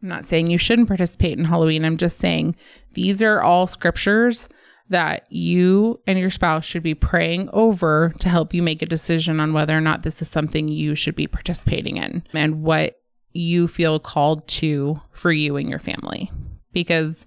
I'm 0.04 0.10
not 0.10 0.26
saying 0.26 0.48
you 0.48 0.58
shouldn't 0.58 0.90
participate 0.90 1.40
in 1.40 1.46
Halloween. 1.46 1.86
I'm 1.86 1.96
just 1.96 2.18
saying 2.18 2.58
these 2.92 3.24
are 3.24 3.42
all 3.42 3.68
scriptures 3.68 4.50
that 4.90 5.26
you 5.32 6.00
and 6.06 6.20
your 6.20 6.30
spouse 6.30 6.66
should 6.66 6.84
be 6.84 6.94
praying 6.94 7.50
over 7.54 8.14
to 8.20 8.30
help 8.30 8.54
you 8.54 8.62
make 8.62 8.82
a 8.82 8.88
decision 8.88 9.40
on 9.40 9.54
whether 9.54 9.76
or 9.76 9.82
not 9.82 10.04
this 10.04 10.22
is 10.22 10.30
something 10.30 10.68
you 10.68 10.94
should 10.96 11.16
be 11.16 11.28
participating 11.28 11.98
in 11.98 12.24
and 12.34 12.62
what 12.62 13.00
you 13.34 13.68
feel 13.68 14.00
called 14.00 14.48
to 14.48 15.00
for 15.12 15.32
you 15.32 15.58
and 15.58 15.70
your 15.70 15.80
family. 15.80 16.32
Because 16.72 17.26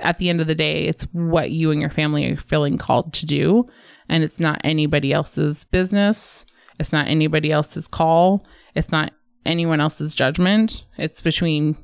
at 0.00 0.18
the 0.18 0.28
end 0.28 0.40
of 0.40 0.46
the 0.46 0.54
day, 0.54 0.84
it's 0.84 1.04
what 1.12 1.50
you 1.50 1.70
and 1.70 1.80
your 1.80 1.90
family 1.90 2.30
are 2.30 2.36
feeling 2.36 2.76
called 2.76 3.12
to 3.14 3.26
do. 3.26 3.66
And 4.08 4.22
it's 4.22 4.40
not 4.40 4.60
anybody 4.64 5.12
else's 5.12 5.64
business. 5.64 6.44
It's 6.78 6.92
not 6.92 7.08
anybody 7.08 7.52
else's 7.52 7.88
call. 7.88 8.44
It's 8.74 8.92
not 8.92 9.12
anyone 9.44 9.80
else's 9.80 10.14
judgment. 10.14 10.84
It's 10.98 11.22
between 11.22 11.76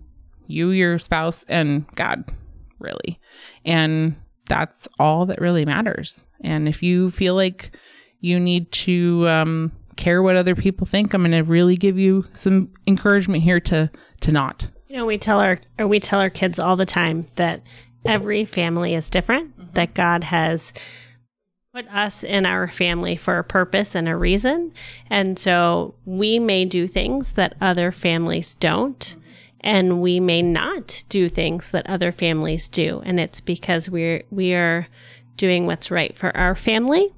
you, 0.47 0.71
your 0.71 0.99
spouse, 0.99 1.45
and 1.45 1.87
God, 1.95 2.25
really. 2.79 3.19
And 3.65 4.17
that's 4.53 4.87
all 4.99 5.25
that 5.25 5.41
really 5.41 5.65
matters. 5.65 6.27
And 6.43 6.69
if 6.69 6.83
you 6.83 7.11
feel 7.11 7.35
like 7.35 7.75
you 8.21 8.39
need 8.39 8.71
to 8.73 9.27
um, 9.27 9.73
care 9.97 10.23
what 10.23 10.37
other 10.37 10.55
people 10.55 10.87
think, 10.87 11.15
I'm 11.15 11.23
going 11.23 11.33
to 11.33 11.41
really 11.41 11.75
give 11.75 11.99
you 11.99 12.27
some 12.35 12.71
encouragement 12.87 13.43
here 13.43 13.61
to 13.61 13.91
to 14.21 14.31
not. 14.31 14.69
You 14.89 14.99
know, 14.99 15.07
we 15.07 15.17
tell 15.17 15.41
our 15.41 15.59
or 15.79 15.87
we 15.87 16.01
tell 16.01 16.21
our 16.21 16.29
kids 16.29 16.59
all 16.59 16.77
the 16.77 16.85
time 16.85 17.25
that 17.37 17.63
every 18.05 18.45
family 18.45 18.95
is 18.95 19.09
different. 19.09 19.59
Mm-hmm. 19.59 19.73
That 19.73 19.95
God 19.95 20.25
has 20.25 20.75
put 21.75 21.89
us 21.89 22.23
in 22.23 22.45
our 22.45 22.69
family 22.69 23.17
for 23.17 23.39
a 23.39 23.45
purpose 23.45 23.95
and 23.95 24.07
a 24.07 24.15
reason, 24.15 24.75
and 25.09 25.39
so 25.39 25.95
we 26.05 26.39
may 26.39 26.67
do 26.67 26.87
things 26.87 27.33
that 27.33 27.57
other 27.59 27.91
families 27.91 28.55
don't. 28.57 28.99
Mm-hmm 28.99 29.22
and 29.63 30.01
we 30.01 30.21
may 30.21 30.43
not 30.43 31.05
do 31.09 31.29
things 31.29 31.71
that 31.71 31.87
other 31.87 32.13
families 32.13 32.69
do. 32.69 33.03
And 33.05 33.21
it's 33.21 33.41
because 33.41 33.89
we're 33.89 34.25
we 34.31 34.55
are 34.55 34.89
doing 35.37 35.67
what's 35.67 35.91
right 35.91 36.17
for 36.17 36.37
our 36.37 36.55
family. 36.55 37.13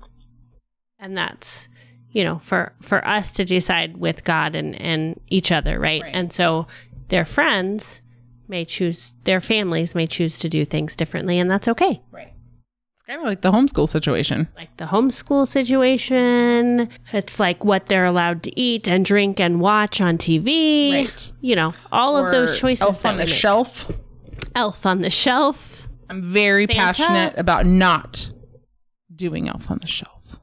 And 0.98 1.16
that's 1.16 1.68
you 2.10 2.24
know 2.24 2.38
for 2.38 2.72
for 2.80 3.06
us 3.06 3.32
to 3.32 3.44
decide 3.44 3.96
with 3.96 4.24
god 4.24 4.54
and 4.54 4.80
and 4.80 5.20
each 5.28 5.50
other 5.50 5.80
right, 5.80 6.00
right. 6.00 6.14
and 6.14 6.32
so 6.32 6.68
their 7.08 7.24
friends 7.24 8.00
may 8.46 8.64
choose 8.64 9.14
their 9.24 9.40
families 9.40 9.96
may 9.96 10.06
choose 10.06 10.38
to 10.38 10.48
do 10.48 10.64
things 10.64 10.94
differently 10.94 11.38
and 11.38 11.50
that's 11.50 11.66
okay. 11.66 12.00
Right 12.12 12.33
kind 13.06 13.20
of 13.20 13.26
like 13.26 13.42
the 13.42 13.52
homeschool 13.52 13.88
situation. 13.88 14.49
Like 14.56 14.76
the 14.76 14.87
homeschool 14.87 15.46
situation. 15.46 16.88
It's 17.12 17.38
like 17.38 17.64
what 17.64 17.87
they're 17.87 18.04
allowed 18.04 18.42
to 18.44 18.61
eat 18.61 18.88
and 18.88 19.04
drink 19.04 19.40
and 19.40 19.61
watch 19.61 20.00
on 20.00 20.18
TV. 20.18 20.92
Right. 20.92 21.32
You 21.40 21.56
know, 21.56 21.75
all 21.92 22.16
or 22.16 22.26
of 22.26 22.32
those 22.32 22.58
choices. 22.58 22.82
Elf 22.82 23.04
on 23.04 23.18
the 23.18 23.26
shelf. 23.26 23.90
Elf 24.54 24.87
on 24.87 25.00
the 25.00 25.11
shelf. 25.11 25.88
I'm 26.08 26.23
very 26.23 26.66
Santa. 26.66 26.80
passionate 26.80 27.34
about 27.38 27.66
not 27.66 28.30
doing 29.14 29.49
Elf 29.49 29.70
on 29.70 29.78
the 29.78 29.87
Shelf. 29.87 30.37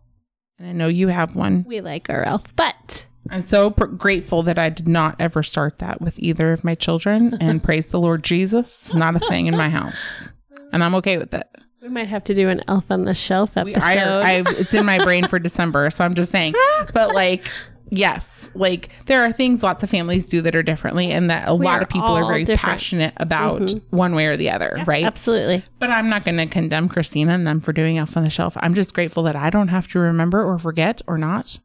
And 0.57 0.67
I 0.67 0.71
know 0.73 0.87
you 0.87 1.07
have 1.07 1.35
one. 1.35 1.65
We 1.67 1.81
like 1.81 2.09
our 2.09 2.23
elf, 2.23 2.55
but. 2.55 3.05
I'm 3.29 3.41
so 3.41 3.71
pr- 3.71 3.85
grateful 3.85 4.43
that 4.43 4.57
I 4.57 4.69
did 4.69 4.87
not 4.87 5.15
ever 5.19 5.43
start 5.43 5.77
that 5.79 6.01
with 6.01 6.19
either 6.19 6.51
of 6.51 6.63
my 6.63 6.75
children. 6.75 7.37
And 7.39 7.63
praise 7.63 7.89
the 7.89 7.99
Lord 7.99 8.23
Jesus, 8.23 8.85
it's 8.85 8.95
not 8.95 9.15
a 9.15 9.19
thing 9.19 9.47
in 9.47 9.55
my 9.55 9.69
house. 9.69 10.33
And 10.73 10.83
I'm 10.83 10.95
okay 10.95 11.17
with 11.17 11.33
it. 11.33 11.47
We 11.81 11.89
might 11.89 12.09
have 12.09 12.23
to 12.25 12.35
do 12.35 12.47
an 12.47 12.61
Elf 12.67 12.91
on 12.91 13.05
the 13.05 13.15
Shelf 13.15 13.57
episode. 13.57 13.81
We, 13.81 13.81
I, 13.81 14.35
I, 14.37 14.43
it's 14.49 14.71
in 14.71 14.85
my 14.85 15.03
brain 15.03 15.27
for 15.27 15.39
December, 15.39 15.89
so 15.89 16.05
I'm 16.05 16.13
just 16.13 16.31
saying. 16.31 16.53
But 16.93 17.15
like, 17.15 17.49
yes, 17.89 18.51
like 18.53 18.89
there 19.07 19.23
are 19.23 19.31
things 19.31 19.63
lots 19.63 19.81
of 19.81 19.89
families 19.89 20.27
do 20.27 20.41
that 20.43 20.55
are 20.55 20.61
differently, 20.61 21.11
and 21.11 21.31
that 21.31 21.47
a 21.47 21.53
lot 21.53 21.81
of 21.81 21.89
people 21.89 22.11
are 22.11 22.27
very 22.27 22.43
different. 22.43 22.73
passionate 22.73 23.13
about 23.17 23.61
mm-hmm. 23.61 23.97
one 23.97 24.13
way 24.13 24.27
or 24.27 24.37
the 24.37 24.51
other, 24.51 24.83
right? 24.85 25.05
Absolutely. 25.05 25.63
But 25.79 25.89
I'm 25.89 26.07
not 26.07 26.23
going 26.23 26.37
to 26.37 26.45
condemn 26.45 26.87
Christina 26.87 27.33
and 27.33 27.47
them 27.47 27.59
for 27.59 27.73
doing 27.73 27.97
Elf 27.97 28.15
on 28.15 28.23
the 28.23 28.29
Shelf. 28.29 28.55
I'm 28.59 28.75
just 28.75 28.93
grateful 28.93 29.23
that 29.23 29.35
I 29.35 29.49
don't 29.49 29.69
have 29.69 29.87
to 29.89 29.99
remember 29.99 30.43
or 30.43 30.59
forget 30.59 31.01
or 31.07 31.17
not 31.17 31.57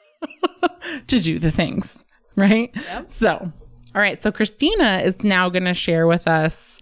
to 1.06 1.20
do 1.20 1.38
the 1.38 1.52
things, 1.52 2.04
right? 2.34 2.72
Yep. 2.74 3.10
So, 3.12 3.52
all 3.94 4.00
right. 4.02 4.20
So, 4.20 4.32
Christina 4.32 5.00
is 5.04 5.22
now 5.22 5.48
going 5.48 5.64
to 5.66 5.74
share 5.74 6.08
with 6.08 6.26
us 6.26 6.73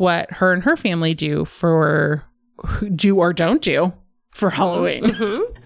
what 0.00 0.30
her 0.30 0.50
and 0.50 0.62
her 0.62 0.78
family 0.78 1.12
do 1.12 1.44
for 1.44 2.24
do 2.94 3.16
or 3.16 3.34
don't 3.34 3.60
do 3.60 3.92
for 4.40 4.50
Halloween. 4.50 5.04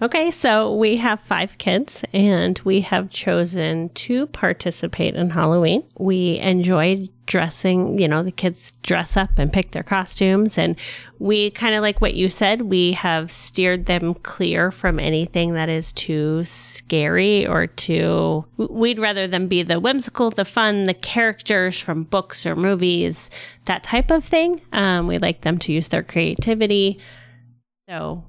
Okay, 0.01 0.29
so 0.29 0.75
we 0.75 0.97
have 0.97 1.21
five 1.21 1.57
kids 1.57 2.03
and 2.11 2.59
we 2.65 2.81
have 2.81 3.09
chosen 3.09 3.87
to 3.89 4.27
participate 4.27 5.15
in 5.15 5.29
Halloween. 5.29 5.83
We 5.97 6.37
enjoy 6.39 7.09
dressing, 7.25 7.97
you 7.97 8.09
know, 8.09 8.21
the 8.21 8.33
kids 8.33 8.73
dress 8.83 9.15
up 9.15 9.39
and 9.39 9.53
pick 9.53 9.71
their 9.71 9.81
costumes. 9.81 10.57
And 10.57 10.75
we 11.17 11.49
kind 11.51 11.73
of 11.73 11.81
like 11.81 12.01
what 12.01 12.15
you 12.15 12.27
said, 12.27 12.63
we 12.63 12.91
have 12.91 13.31
steered 13.31 13.85
them 13.85 14.13
clear 14.13 14.69
from 14.69 14.99
anything 14.99 15.53
that 15.53 15.69
is 15.69 15.93
too 15.93 16.43
scary 16.43 17.47
or 17.47 17.67
too. 17.67 18.45
We'd 18.57 18.99
rather 18.99 19.25
them 19.25 19.47
be 19.47 19.63
the 19.63 19.79
whimsical, 19.79 20.29
the 20.29 20.43
fun, 20.43 20.83
the 20.83 20.93
characters 20.93 21.79
from 21.79 22.03
books 22.03 22.45
or 22.45 22.57
movies, 22.57 23.31
that 23.63 23.83
type 23.83 24.11
of 24.11 24.25
thing. 24.25 24.59
Um, 24.73 25.07
we 25.07 25.17
like 25.17 25.41
them 25.41 25.57
to 25.59 25.71
use 25.71 25.87
their 25.87 26.03
creativity. 26.03 26.99
So 27.87 28.25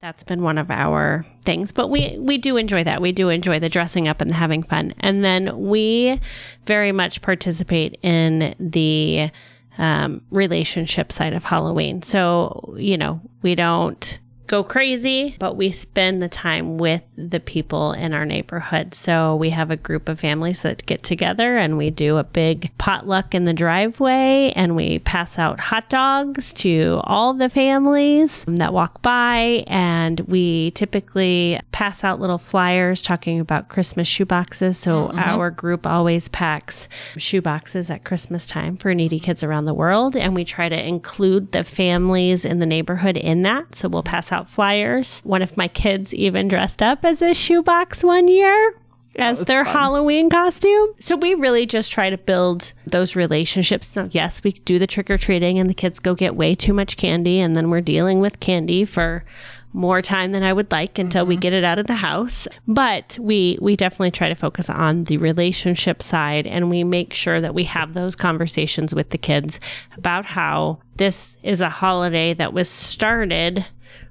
that's 0.00 0.22
been 0.22 0.42
one 0.42 0.58
of 0.58 0.70
our 0.70 1.26
things 1.44 1.72
but 1.72 1.88
we 1.88 2.16
we 2.18 2.38
do 2.38 2.56
enjoy 2.56 2.84
that. 2.84 3.02
We 3.02 3.10
do 3.10 3.30
enjoy 3.30 3.58
the 3.58 3.68
dressing 3.68 4.06
up 4.06 4.20
and 4.20 4.32
having 4.32 4.62
fun. 4.62 4.94
And 5.00 5.24
then 5.24 5.58
we 5.58 6.20
very 6.66 6.92
much 6.92 7.20
participate 7.20 7.98
in 8.02 8.54
the 8.60 9.30
um, 9.76 10.22
relationship 10.30 11.10
side 11.10 11.32
of 11.32 11.42
halloween. 11.44 12.02
So 12.02 12.76
you 12.78 12.96
know 12.96 13.20
we 13.42 13.56
don't 13.56 14.18
go 14.48 14.64
crazy 14.64 15.36
but 15.38 15.56
we 15.56 15.70
spend 15.70 16.20
the 16.20 16.28
time 16.28 16.78
with 16.78 17.02
the 17.16 17.40
people 17.40 17.92
in 17.92 18.14
our 18.14 18.24
neighborhood. 18.24 18.94
So 18.94 19.34
we 19.36 19.50
have 19.50 19.70
a 19.70 19.76
group 19.76 20.08
of 20.08 20.20
families 20.20 20.62
that 20.62 20.86
get 20.86 21.02
together 21.02 21.58
and 21.58 21.76
we 21.76 21.90
do 21.90 22.16
a 22.16 22.24
big 22.24 22.70
potluck 22.78 23.34
in 23.34 23.44
the 23.44 23.52
driveway 23.52 24.52
and 24.54 24.76
we 24.76 25.00
pass 25.00 25.38
out 25.38 25.60
hot 25.60 25.88
dogs 25.88 26.52
to 26.54 27.00
all 27.04 27.34
the 27.34 27.48
families 27.48 28.44
that 28.46 28.72
walk 28.72 29.02
by. 29.02 29.64
And 29.66 30.20
we 30.20 30.70
typically 30.72 31.60
pass 31.72 32.04
out 32.04 32.20
little 32.20 32.38
flyers 32.38 33.02
talking 33.02 33.40
about 33.40 33.68
christmas 33.68 34.08
shoeboxes 34.08 34.76
so 34.76 35.08
mm-hmm. 35.08 35.18
our 35.18 35.50
group 35.50 35.86
always 35.86 36.28
packs 36.28 36.88
shoeboxes 37.16 37.90
at 37.90 38.04
christmas 38.04 38.46
time 38.46 38.76
for 38.76 38.94
needy 38.94 39.18
kids 39.18 39.42
around 39.42 39.64
the 39.64 39.74
world. 39.74 40.16
And 40.16 40.34
we 40.34 40.44
try 40.44 40.68
to 40.68 40.86
include 40.86 41.52
the 41.52 41.64
families 41.64 42.44
in 42.44 42.58
the 42.58 42.66
neighborhood 42.66 43.16
in 43.16 43.42
that. 43.42 43.74
So 43.74 43.88
we'll 43.88 44.02
pass 44.02 44.32
out 44.32 44.37
flyers 44.46 45.20
one 45.20 45.42
of 45.42 45.56
my 45.56 45.68
kids 45.68 46.14
even 46.14 46.48
dressed 46.48 46.82
up 46.82 47.04
as 47.04 47.22
a 47.22 47.32
shoebox 47.32 48.04
one 48.04 48.28
year 48.28 48.74
oh, 49.18 49.22
as 49.22 49.40
their 49.40 49.64
Halloween 49.64 50.30
costume. 50.30 50.94
So 51.00 51.16
we 51.16 51.34
really 51.34 51.66
just 51.66 51.90
try 51.90 52.10
to 52.10 52.18
build 52.18 52.72
those 52.86 53.16
relationships. 53.16 53.96
Now, 53.96 54.08
yes, 54.10 54.42
we 54.44 54.52
do 54.52 54.78
the 54.78 54.86
trick 54.86 55.10
or 55.10 55.18
treating 55.18 55.58
and 55.58 55.68
the 55.68 55.74
kids 55.74 55.98
go 55.98 56.14
get 56.14 56.36
way 56.36 56.54
too 56.54 56.72
much 56.72 56.96
candy 56.96 57.40
and 57.40 57.56
then 57.56 57.70
we're 57.70 57.80
dealing 57.80 58.20
with 58.20 58.40
candy 58.40 58.84
for 58.84 59.24
more 59.72 60.00
time 60.00 60.32
than 60.32 60.42
I 60.42 60.52
would 60.52 60.72
like 60.72 60.98
until 60.98 61.26
we 61.26 61.34
mm-hmm. 61.34 61.40
get 61.40 61.52
it 61.52 61.64
out 61.64 61.78
of 61.78 61.86
the 61.86 61.96
house. 61.96 62.48
But 62.66 63.18
we 63.20 63.58
we 63.60 63.76
definitely 63.76 64.10
try 64.10 64.28
to 64.28 64.34
focus 64.34 64.70
on 64.70 65.04
the 65.04 65.18
relationship 65.18 66.02
side 66.02 66.46
and 66.46 66.70
we 66.70 66.84
make 66.84 67.12
sure 67.14 67.40
that 67.40 67.54
we 67.54 67.64
have 67.64 67.94
those 67.94 68.16
conversations 68.16 68.94
with 68.94 69.10
the 69.10 69.18
kids 69.18 69.60
about 69.96 70.24
how 70.24 70.78
this 70.96 71.36
is 71.42 71.60
a 71.60 71.68
holiday 71.68 72.34
that 72.34 72.52
was 72.52 72.68
started 72.68 73.66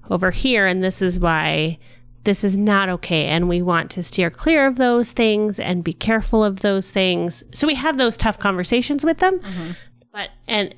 over 0.10 0.32
here 0.32 0.66
and 0.66 0.84
this 0.84 1.02
is 1.02 1.20
why 1.20 1.78
this 2.24 2.44
is 2.44 2.58
not 2.58 2.90
okay 2.90 3.26
and 3.26 3.48
we 3.48 3.62
want 3.62 3.90
to 3.92 4.04
steer 4.04 4.30
clear 4.30 4.68
of 4.68 4.76
those 4.76 5.12
things 5.12 5.60
and 5.60 5.84
be 5.84 5.94
careful 5.94 6.44
of 6.44 6.60
those 6.60 6.92
things. 6.92 7.44
So 7.54 7.68
we 7.68 7.76
have 7.76 7.98
those 7.98 8.18
tough 8.18 8.40
conversations 8.40 9.06
with 9.06 9.20
them 9.20 9.40
mm-hmm. 9.40 9.72
but 10.12 10.30
and 10.48 10.74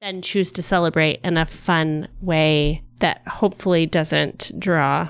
then 0.00 0.22
choose 0.22 0.52
to 0.52 0.62
celebrate 0.62 1.20
in 1.24 1.36
a 1.36 1.46
fun 1.46 2.08
way 2.20 2.82
that 3.00 3.26
hopefully 3.26 3.86
doesn't 3.86 4.52
draw 4.58 5.08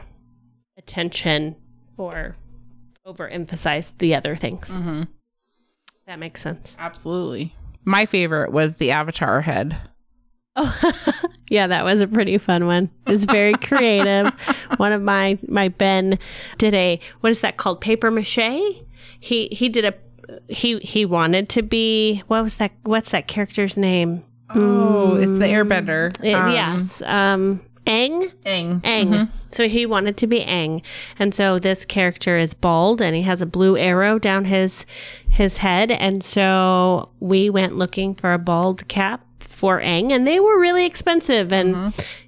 attention 0.78 1.56
or 1.96 2.36
overemphasize 3.06 3.92
the 3.98 4.14
other 4.14 4.36
things. 4.36 4.76
Mm-hmm. 4.76 5.02
That 6.06 6.18
makes 6.18 6.40
sense. 6.40 6.76
Absolutely. 6.78 7.54
My 7.84 8.06
favorite 8.06 8.52
was 8.52 8.76
the 8.76 8.90
Avatar 8.90 9.40
head. 9.40 9.76
Yeah, 11.48 11.68
that 11.68 11.84
was 11.84 12.00
a 12.00 12.08
pretty 12.08 12.38
fun 12.38 12.66
one. 12.66 12.90
It's 13.06 13.24
very 13.24 13.52
creative. 13.62 14.32
one 14.78 14.92
of 14.92 15.00
my 15.00 15.38
my 15.46 15.68
Ben 15.68 16.18
did 16.58 16.74
a 16.74 16.98
what 17.20 17.30
is 17.30 17.40
that 17.42 17.56
called? 17.56 17.80
Paper 17.80 18.10
mache. 18.10 18.36
He 19.20 19.46
he 19.52 19.68
did 19.68 19.84
a 19.84 19.94
he 20.48 20.78
he 20.80 21.04
wanted 21.04 21.48
to 21.50 21.62
be 21.62 22.22
what 22.26 22.42
was 22.42 22.56
that? 22.56 22.72
What's 22.82 23.10
that 23.12 23.28
character's 23.28 23.76
name? 23.76 24.24
Oh, 24.54 25.14
it's 25.16 25.38
the 25.38 25.44
Airbender. 25.46 26.12
It- 26.22 26.34
Um, 26.34 26.50
yes, 26.50 27.00
um, 27.02 27.60
Aang. 27.86 28.32
Aang. 28.44 28.80
Aang. 28.82 29.28
So 29.52 29.68
he 29.68 29.86
wanted 29.86 30.16
to 30.18 30.26
be 30.26 30.40
Aang, 30.40 30.82
and 31.18 31.32
so 31.34 31.58
this 31.60 31.84
character 31.84 32.36
is 32.36 32.54
bald, 32.54 33.00
and 33.00 33.14
he 33.14 33.22
has 33.22 33.40
a 33.40 33.46
blue 33.46 33.76
arrow 33.76 34.18
down 34.18 34.46
his 34.46 34.84
his 35.28 35.58
head, 35.58 35.90
and 35.92 36.24
so 36.24 37.10
we 37.20 37.50
went 37.50 37.76
looking 37.76 38.14
for 38.14 38.32
a 38.32 38.38
bald 38.38 38.86
cap 38.88 39.24
for 39.56 39.80
Aang, 39.80 40.12
and 40.12 40.26
they 40.26 40.38
were 40.38 40.60
really 40.60 40.84
expensive, 40.84 41.50
and 41.50 41.74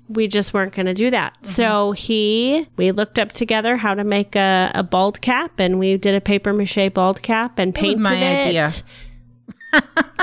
we 0.09 0.27
just 0.29 0.55
weren't 0.55 0.73
going 0.73 0.87
to 0.87 0.95
do 0.95 1.11
that. 1.11 1.37
So 1.43 1.93
he, 1.93 2.67
we 2.77 2.91
looked 2.93 3.19
up 3.19 3.33
together 3.33 3.77
how 3.77 3.93
to 3.95 4.03
make 4.03 4.35
a, 4.35 4.71
a 4.75 4.83
bald 4.83 5.21
cap, 5.21 5.61
and 5.61 5.79
we 5.79 5.99
did 5.99 6.15
a 6.15 6.23
paper 6.23 6.55
mache 6.55 6.91
bald 6.95 7.21
cap 7.21 7.59
and 7.59 7.75
painted 7.75 8.03
it. 8.47 8.83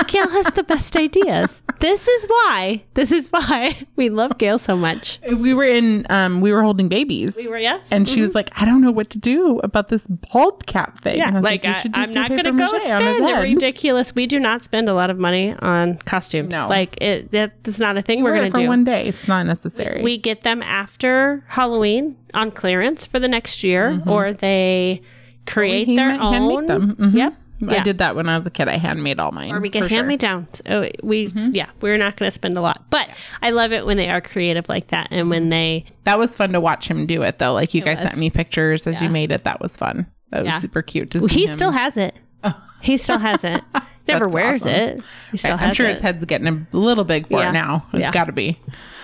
Gail 0.08 0.28
has 0.28 0.46
the 0.54 0.62
best 0.62 0.96
ideas. 0.96 1.62
This 1.80 2.06
is 2.06 2.26
why. 2.26 2.84
This 2.94 3.10
is 3.12 3.30
why 3.32 3.76
we 3.96 4.08
love 4.08 4.38
Gail 4.38 4.58
so 4.58 4.76
much. 4.76 5.20
We 5.36 5.52
were 5.54 5.64
in, 5.64 6.06
um, 6.10 6.40
we 6.40 6.52
were 6.52 6.62
holding 6.62 6.88
babies. 6.88 7.36
We 7.36 7.48
were 7.48 7.58
yes, 7.58 7.88
And 7.90 8.08
she 8.08 8.20
was 8.20 8.34
like, 8.34 8.50
I 8.60 8.64
don't 8.64 8.80
know 8.82 8.90
what 8.90 9.10
to 9.10 9.18
do 9.18 9.58
about 9.64 9.88
this 9.88 10.06
bald 10.06 10.66
cap 10.66 11.00
thing. 11.02 11.18
Yeah, 11.18 11.28
And 11.28 11.36
I 11.36 11.40
was 11.40 11.44
like, 11.44 11.64
"You 11.64 11.70
I, 11.70 11.72
just 11.82 11.88
I'm 11.94 12.12
not 12.12 12.28
going 12.30 12.44
to 12.44 12.52
go 12.52 12.66
spend 12.78 13.42
ridiculous. 13.42 14.14
We 14.14 14.26
do 14.26 14.38
not 14.38 14.62
spend 14.64 14.88
a 14.88 14.94
lot 14.94 15.10
of 15.10 15.18
money 15.18 15.54
on 15.60 15.96
costumes. 15.98 16.50
No. 16.50 16.66
like 16.68 17.00
it. 17.02 17.30
That's 17.32 17.78
not 17.80 17.96
a 17.96 18.02
thing 18.02 18.22
we're 18.22 18.34
going 18.36 18.52
to 18.52 18.60
do. 18.60 18.68
one 18.68 18.84
day. 18.84 19.06
It's 19.06 19.26
not 19.28 19.46
necessary. 19.46 20.02
We 20.02 20.18
get 20.18 20.42
them 20.42 20.62
after 20.62 21.44
Halloween 21.48 22.16
on 22.34 22.50
clearance 22.52 23.06
for 23.06 23.18
the 23.18 23.28
next 23.28 23.62
year, 23.64 24.02
or 24.06 24.32
they 24.32 25.02
create 25.46 25.86
Hand- 25.88 25.98
their 25.98 26.10
handmade 26.18 26.58
own. 26.58 26.66
them. 26.66 26.96
Mhm. 26.96 27.36
Yep. 27.58 27.70
I 27.80 27.82
did 27.82 27.98
that 27.98 28.14
when 28.16 28.28
I 28.28 28.36
was 28.36 28.46
a 28.46 28.50
kid. 28.50 28.68
I 28.68 28.76
handmade 28.76 29.18
all 29.18 29.32
mine. 29.32 29.50
Or 29.50 29.60
we 29.60 29.68
get 29.70 29.82
for 29.82 29.88
sure. 29.88 29.96
hand 29.96 30.08
me 30.08 30.16
downs. 30.16 30.60
Oh, 30.66 30.88
we 31.02 31.28
mm-hmm. 31.28 31.50
yeah, 31.54 31.70
we're 31.80 31.96
not 31.96 32.16
going 32.16 32.26
to 32.28 32.34
spend 32.34 32.56
a 32.58 32.60
lot, 32.60 32.84
but 32.90 33.08
I 33.40 33.50
love 33.50 33.72
it 33.72 33.86
when 33.86 33.96
they 33.96 34.08
are 34.10 34.20
creative 34.20 34.68
like 34.68 34.88
that, 34.88 35.08
and 35.10 35.30
when 35.30 35.48
they 35.48 35.84
That 36.04 36.18
was 36.18 36.36
fun 36.36 36.52
to 36.52 36.60
watch 36.60 36.88
him 36.88 37.06
do 37.06 37.22
it 37.22 37.38
though. 37.38 37.54
Like 37.54 37.72
you 37.72 37.80
guys 37.82 37.98
was. 37.98 38.08
sent 38.08 38.18
me 38.18 38.28
pictures 38.30 38.86
as 38.86 39.00
you 39.00 39.08
made 39.08 39.30
it. 39.32 39.44
That 39.44 39.60
was 39.60 39.76
fun. 39.76 40.06
That 40.30 40.44
was 40.44 40.52
Yeah. 40.52 40.58
super 40.60 40.82
cute 40.82 41.10
to 41.12 41.20
Well, 41.20 41.28
he 41.28 41.44
him. 41.44 41.48
still 41.56 41.70
has 41.72 41.96
it. 41.96 42.14
He 42.82 42.98
still 42.98 43.18
has 43.18 43.42
it. 43.42 43.64
Never 44.06 44.26
That's 44.26 44.34
wears 44.34 44.62
awesome. 44.62 44.74
it. 44.74 45.00
He 45.32 45.38
still 45.38 45.56
I'm 45.58 45.72
sure 45.74 45.86
it. 45.86 45.92
his 45.94 46.00
head's 46.02 46.24
getting 46.26 46.46
a 46.46 46.76
little 46.76 47.04
big 47.04 47.26
for 47.26 47.40
Yeah. 47.40 47.48
it 47.48 47.52
now. 47.52 47.86
It's 47.94 48.00
Yeah. 48.02 48.12
got 48.12 48.24
to 48.24 48.32
be. 48.32 48.58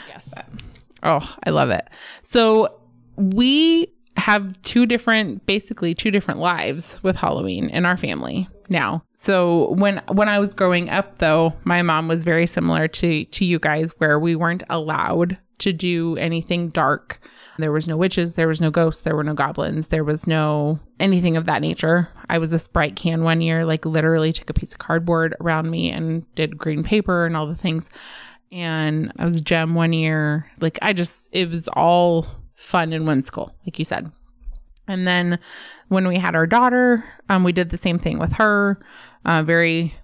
Yes. 0.09 0.33
Oh, 1.03 1.37
I 1.43 1.51
love 1.51 1.71
it. 1.71 1.89
So 2.23 2.79
we 3.17 3.89
have 4.23 4.61
two 4.63 4.87
different, 4.87 5.45
basically 5.47 5.95
two 5.95 6.11
different 6.11 6.39
lives 6.39 7.03
with 7.03 7.17
Halloween 7.17 7.69
in 7.71 7.85
our 7.85 7.97
family 7.97 8.49
now. 8.69 9.03
So 9.15 9.73
when 9.73 10.01
when 10.09 10.29
I 10.29 10.39
was 10.39 10.55
growing 10.55 10.91
up, 10.91 11.19
though, 11.19 11.55
my 11.65 11.83
mom 11.83 12.07
was 12.09 12.23
very 12.23 12.47
similar 12.47 12.87
to 12.89 13.25
to 13.25 13.45
you 13.45 13.59
guys, 13.59 13.93
where 13.99 14.19
we 14.21 14.37
weren't 14.37 14.63
allowed 14.71 15.39
to 15.59 15.73
do 15.73 16.17
anything 16.17 16.69
dark. 16.69 17.21
There 17.59 17.73
was 17.73 17.87
no 17.87 17.97
witches, 17.97 18.35
there 18.35 18.49
was 18.49 18.61
no 18.61 18.71
ghosts, 18.71 19.03
there 19.03 19.17
were 19.17 19.25
no 19.25 19.35
goblins, 19.35 19.89
there 19.89 20.05
was 20.05 20.27
no 20.27 20.79
anything 21.01 21.37
of 21.37 21.47
that 21.47 21.61
nature. 21.61 22.09
I 22.29 22.39
was 22.39 22.53
a 22.53 22.59
Sprite 22.59 22.97
can 22.97 23.25
one 23.25 23.41
year, 23.41 23.65
like 23.65 23.85
literally 23.85 24.33
took 24.33 24.51
a 24.51 24.55
piece 24.55 24.73
of 24.73 24.79
cardboard 24.79 25.35
around 25.41 25.71
me 25.71 25.91
and 25.91 26.33
did 26.35 26.59
green 26.59 26.83
paper 26.83 27.27
and 27.27 27.37
all 27.37 27.47
the 27.47 27.57
things 27.57 27.91
and 28.53 29.11
I 29.19 29.25
was 29.25 29.37
a 29.37 29.41
gem 29.41 29.75
one 29.75 29.95
year. 29.95 30.51
Like 30.61 30.79
I 30.83 30.93
just, 30.93 31.31
it 31.33 31.49
was 31.49 31.69
all 31.69 32.27
fun 32.63 32.93
and 32.93 33.07
whimsical, 33.07 33.55
like 33.67 33.79
you 33.79 33.85
said. 33.85 34.11
And 34.89 35.07
then 35.07 35.39
when 35.89 36.09
we 36.09 36.19
had 36.19 36.35
our 36.35 36.47
daughter, 36.47 37.05
um, 37.29 37.45
we 37.45 37.53
did 37.53 37.71
the 37.71 37.77
same 37.77 37.99
thing 37.99 38.19
with 38.19 38.35
her, 38.35 38.81
uh, 39.25 39.43
very 39.43 39.95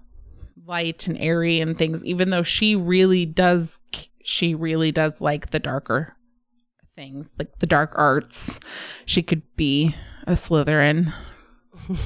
light 0.66 1.08
and 1.08 1.18
airy 1.18 1.60
and 1.60 1.76
things. 1.76 2.04
Even 2.04 2.30
though 2.30 2.42
she 2.42 2.76
really 2.76 3.26
does, 3.26 3.80
she 4.22 4.54
really 4.54 4.92
does 4.92 5.20
like 5.20 5.50
the 5.50 5.58
darker 5.58 6.14
things, 6.94 7.32
like 7.38 7.58
the 7.58 7.66
dark 7.66 7.92
arts. 7.96 8.60
She 9.04 9.22
could 9.22 9.42
be 9.56 9.94
a 10.26 10.32
Slytherin 10.32 11.12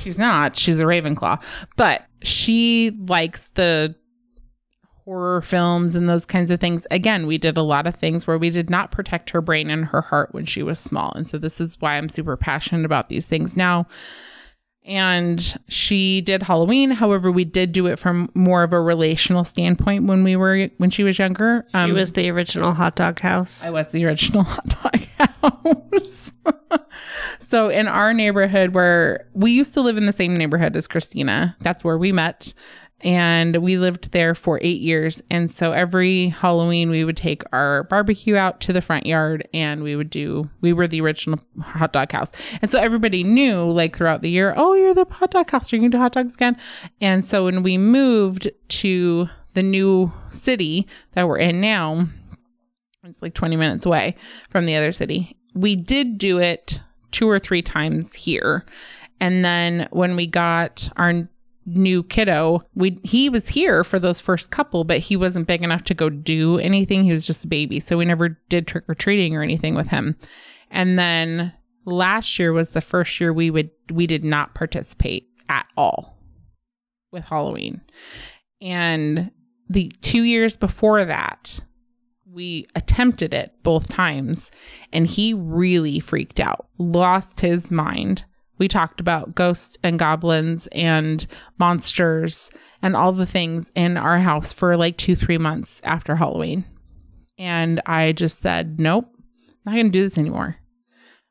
she's 0.00 0.18
not. 0.18 0.56
She's 0.56 0.80
a 0.80 0.84
Ravenclaw. 0.84 1.42
But 1.76 2.06
she 2.22 2.92
likes 3.06 3.48
the 3.48 3.94
horror 5.04 5.42
films 5.42 5.94
and 5.94 6.08
those 6.08 6.24
kinds 6.24 6.50
of 6.50 6.60
things. 6.60 6.86
Again, 6.90 7.26
we 7.26 7.38
did 7.38 7.56
a 7.56 7.62
lot 7.62 7.86
of 7.86 7.94
things 7.94 8.26
where 8.26 8.38
we 8.38 8.50
did 8.50 8.70
not 8.70 8.92
protect 8.92 9.30
her 9.30 9.40
brain 9.40 9.70
and 9.70 9.86
her 9.86 10.00
heart 10.00 10.32
when 10.32 10.46
she 10.46 10.62
was 10.62 10.78
small. 10.78 11.12
And 11.12 11.26
so 11.26 11.38
this 11.38 11.60
is 11.60 11.80
why 11.80 11.96
I'm 11.96 12.08
super 12.08 12.36
passionate 12.36 12.84
about 12.84 13.08
these 13.08 13.26
things 13.26 13.56
now. 13.56 13.86
And 14.84 15.60
she 15.68 16.20
did 16.20 16.42
Halloween. 16.42 16.90
However, 16.90 17.30
we 17.30 17.44
did 17.44 17.70
do 17.70 17.86
it 17.86 18.00
from 18.00 18.30
more 18.34 18.64
of 18.64 18.72
a 18.72 18.80
relational 18.80 19.44
standpoint 19.44 20.06
when 20.06 20.24
we 20.24 20.34
were 20.34 20.68
when 20.78 20.90
she 20.90 21.04
was 21.04 21.20
younger. 21.20 21.64
Um, 21.72 21.90
she 21.90 21.92
was 21.92 22.12
the 22.12 22.28
original 22.30 22.72
hot 22.72 22.96
dog 22.96 23.20
house. 23.20 23.62
I 23.64 23.70
was 23.70 23.92
the 23.92 24.04
original 24.04 24.42
hot 24.42 24.66
dog 24.66 25.00
house. 25.42 26.32
so 27.38 27.68
in 27.68 27.86
our 27.86 28.12
neighborhood 28.12 28.74
where 28.74 29.28
we 29.34 29.52
used 29.52 29.72
to 29.74 29.80
live 29.80 29.96
in 29.96 30.06
the 30.06 30.12
same 30.12 30.34
neighborhood 30.34 30.74
as 30.76 30.88
Christina, 30.88 31.56
that's 31.60 31.84
where 31.84 31.98
we 31.98 32.10
met 32.10 32.52
and 33.02 33.56
we 33.56 33.78
lived 33.78 34.12
there 34.12 34.34
for 34.34 34.58
eight 34.62 34.80
years. 34.80 35.22
And 35.30 35.50
so 35.50 35.72
every 35.72 36.28
Halloween, 36.28 36.90
we 36.90 37.04
would 37.04 37.16
take 37.16 37.42
our 37.52 37.84
barbecue 37.84 38.36
out 38.36 38.60
to 38.62 38.72
the 38.72 38.82
front 38.82 39.06
yard 39.06 39.48
and 39.52 39.82
we 39.82 39.96
would 39.96 40.10
do, 40.10 40.48
we 40.60 40.72
were 40.72 40.86
the 40.86 41.00
original 41.00 41.40
hot 41.60 41.92
dog 41.92 42.12
house. 42.12 42.32
And 42.60 42.70
so 42.70 42.78
everybody 42.78 43.24
knew, 43.24 43.70
like 43.70 43.96
throughout 43.96 44.22
the 44.22 44.30
year, 44.30 44.54
oh, 44.56 44.74
you're 44.74 44.94
the 44.94 45.06
hot 45.10 45.32
dog 45.32 45.50
house. 45.50 45.72
You're 45.72 45.80
going 45.80 45.90
to 45.90 45.96
do 45.96 46.02
hot 46.02 46.12
dogs 46.12 46.34
again. 46.34 46.56
And 47.00 47.24
so 47.24 47.44
when 47.44 47.62
we 47.62 47.78
moved 47.78 48.50
to 48.68 49.28
the 49.54 49.62
new 49.62 50.12
city 50.30 50.86
that 51.12 51.26
we're 51.28 51.38
in 51.38 51.60
now, 51.60 52.08
it's 53.04 53.22
like 53.22 53.34
20 53.34 53.56
minutes 53.56 53.84
away 53.84 54.16
from 54.50 54.66
the 54.66 54.76
other 54.76 54.92
city, 54.92 55.36
we 55.54 55.76
did 55.76 56.18
do 56.18 56.38
it 56.38 56.80
two 57.10 57.28
or 57.28 57.38
three 57.38 57.62
times 57.62 58.14
here. 58.14 58.64
And 59.20 59.44
then 59.44 59.88
when 59.90 60.16
we 60.16 60.26
got 60.26 60.88
our 60.96 61.28
new 61.64 62.02
kiddo. 62.02 62.62
We 62.74 62.98
he 63.02 63.28
was 63.28 63.48
here 63.48 63.84
for 63.84 63.98
those 63.98 64.20
first 64.20 64.50
couple 64.50 64.84
but 64.84 64.98
he 64.98 65.16
wasn't 65.16 65.46
big 65.46 65.62
enough 65.62 65.84
to 65.84 65.94
go 65.94 66.10
do 66.10 66.58
anything. 66.58 67.04
He 67.04 67.12
was 67.12 67.26
just 67.26 67.44
a 67.44 67.48
baby. 67.48 67.80
So 67.80 67.96
we 67.96 68.04
never 68.04 68.30
did 68.48 68.66
trick 68.66 68.84
or 68.88 68.94
treating 68.94 69.36
or 69.36 69.42
anything 69.42 69.74
with 69.74 69.88
him. 69.88 70.16
And 70.70 70.98
then 70.98 71.52
last 71.84 72.38
year 72.38 72.52
was 72.52 72.70
the 72.70 72.80
first 72.80 73.20
year 73.20 73.32
we 73.32 73.50
would 73.50 73.70
we 73.90 74.06
did 74.06 74.24
not 74.24 74.54
participate 74.54 75.28
at 75.48 75.66
all 75.76 76.18
with 77.10 77.24
halloween. 77.24 77.80
And 78.60 79.30
the 79.68 79.92
2 80.02 80.22
years 80.22 80.56
before 80.56 81.04
that 81.04 81.60
we 82.30 82.66
attempted 82.74 83.34
it 83.34 83.52
both 83.62 83.88
times 83.88 84.50
and 84.92 85.06
he 85.06 85.34
really 85.34 86.00
freaked 86.00 86.40
out 86.40 86.66
lost 86.78 87.40
his 87.40 87.70
mind 87.70 88.24
we 88.62 88.68
talked 88.68 89.00
about 89.00 89.34
ghosts 89.34 89.76
and 89.82 89.98
goblins 89.98 90.68
and 90.68 91.26
monsters 91.58 92.48
and 92.80 92.94
all 92.94 93.10
the 93.10 93.26
things 93.26 93.72
in 93.74 93.96
our 93.96 94.20
house 94.20 94.52
for 94.52 94.76
like 94.76 94.96
two, 94.96 95.16
three 95.16 95.36
months 95.36 95.80
after 95.82 96.14
Halloween. 96.14 96.64
And 97.36 97.82
I 97.86 98.12
just 98.12 98.38
said, 98.38 98.78
nope, 98.78 99.12
not 99.66 99.72
going 99.72 99.86
to 99.86 99.90
do 99.90 100.04
this 100.04 100.16
anymore. 100.16 100.58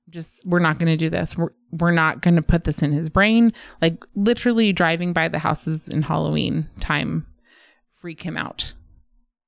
Just, 0.10 0.46
we're 0.46 0.60
not 0.60 0.78
going 0.78 0.92
to 0.92 0.98
do 0.98 1.10
this. 1.10 1.38
We're, 1.38 1.54
we're 1.72 1.94
not 1.94 2.22
going 2.22 2.36
to 2.36 2.42
put 2.42 2.66
this 2.66 2.82
in 2.82 2.92
his 2.92 3.10
brain. 3.10 3.54
Like 3.82 4.04
literally 4.14 4.74
driving 4.74 5.14
by 5.14 5.30
the 5.30 5.40
houses 5.40 5.88
in 5.88 6.02
Halloween 6.02 6.70
time 6.82 7.26
freak 7.94 8.24
him 8.24 8.36
out. 8.36 8.74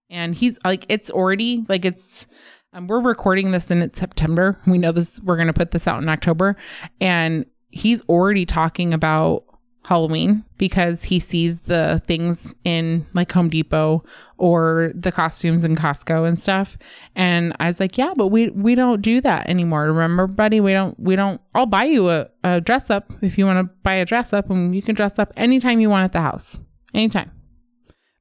And 0.10 0.34
he's 0.34 0.58
like, 0.64 0.86
it's 0.88 1.12
already 1.12 1.66
like 1.68 1.84
it's, 1.84 2.28
um, 2.72 2.88
we're 2.88 3.02
recording 3.02 3.52
this 3.52 3.70
in 3.70 3.94
September. 3.94 4.58
We 4.66 4.78
know 4.78 4.94
this, 4.94 5.20
we're 5.20 5.36
going 5.36 5.48
to 5.48 5.54
put 5.54 5.72
this 5.72 5.86
out 5.86 6.02
in 6.02 6.08
October. 6.08 6.56
And 7.02 7.46
he's 7.74 8.02
already 8.04 8.46
talking 8.46 8.94
about 8.94 9.44
Halloween 9.86 10.46
because 10.58 11.04
he 11.04 11.20
sees 11.20 11.62
the 11.62 12.02
things 12.08 12.56
in 12.64 13.06
like 13.14 13.32
Home 13.34 13.50
Depot 13.50 14.04
or 14.38 14.92
the 14.96 15.12
costumes 15.12 15.66
in 15.66 15.76
Costco 15.76 16.28
and 16.28 16.40
stuff. 16.40 16.78
And 17.16 17.54
I 17.60 17.68
was 17.68 17.80
like, 17.80 17.98
yeah, 17.98 18.14
but 18.16 18.28
we 18.28 18.50
we 18.50 18.76
don't 18.76 19.02
do 19.02 19.20
that 19.22 19.50
anymore. 19.50 19.88
Remember, 19.88 20.28
buddy, 20.28 20.62
we 20.62 20.72
don't 20.72 20.98
we 21.00 21.16
don't 21.16 21.42
I'll 21.54 21.66
buy 21.66 21.84
you 21.84 22.10
a, 22.10 22.30
a 22.44 22.62
dress 22.62 22.90
up 22.90 23.12
if 23.22 23.38
you 23.38 23.46
want 23.46 23.60
to 23.60 23.74
buy 23.84 23.96
a 23.96 24.06
dress 24.06 24.32
up 24.32 24.50
and 24.50 24.74
you 24.74 24.82
can 24.82 24.96
dress 24.96 25.20
up 25.20 25.34
anytime 25.36 25.82
you 25.82 25.90
want 25.90 26.06
at 26.06 26.14
the 26.14 26.22
house. 26.22 26.62
Anytime. 26.94 27.32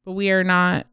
But 0.05 0.13
we 0.13 0.31
are 0.31 0.43
not 0.43 0.87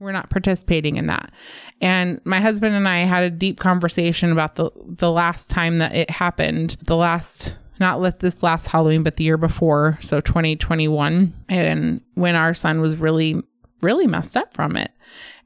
we're 0.00 0.12
not 0.12 0.30
participating 0.30 0.96
in 0.96 1.06
that. 1.06 1.32
And 1.80 2.20
my 2.24 2.40
husband 2.40 2.74
and 2.74 2.88
I 2.88 3.00
had 3.00 3.24
a 3.24 3.30
deep 3.30 3.58
conversation 3.60 4.32
about 4.32 4.54
the 4.54 4.70
the 4.86 5.10
last 5.10 5.50
time 5.50 5.78
that 5.78 5.94
it 5.94 6.08
happened. 6.08 6.76
The 6.86 6.96
last 6.96 7.56
not 7.80 8.00
let 8.00 8.20
this 8.20 8.42
last 8.42 8.66
Halloween, 8.66 9.02
but 9.02 9.16
the 9.16 9.24
year 9.24 9.36
before, 9.36 9.98
so 10.00 10.20
2021, 10.20 11.32
and 11.48 12.00
when 12.14 12.36
our 12.36 12.54
son 12.54 12.80
was 12.80 12.96
really, 12.96 13.42
really 13.82 14.06
messed 14.06 14.36
up 14.36 14.54
from 14.54 14.76
it. 14.76 14.92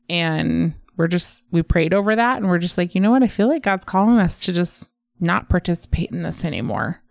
And 0.08 0.74
we're 0.96 1.08
just, 1.08 1.44
we 1.50 1.62
prayed 1.62 1.94
over 1.94 2.14
that 2.14 2.38
and 2.38 2.48
we're 2.48 2.58
just 2.58 2.76
like, 2.78 2.94
you 2.94 3.00
know 3.00 3.10
what? 3.10 3.22
I 3.22 3.28
feel 3.28 3.48
like 3.48 3.62
God's 3.62 3.84
calling 3.84 4.18
us 4.18 4.40
to 4.40 4.52
just 4.52 4.92
not 5.20 5.48
participate 5.48 6.10
in 6.10 6.22
this 6.22 6.44
anymore. 6.44 7.02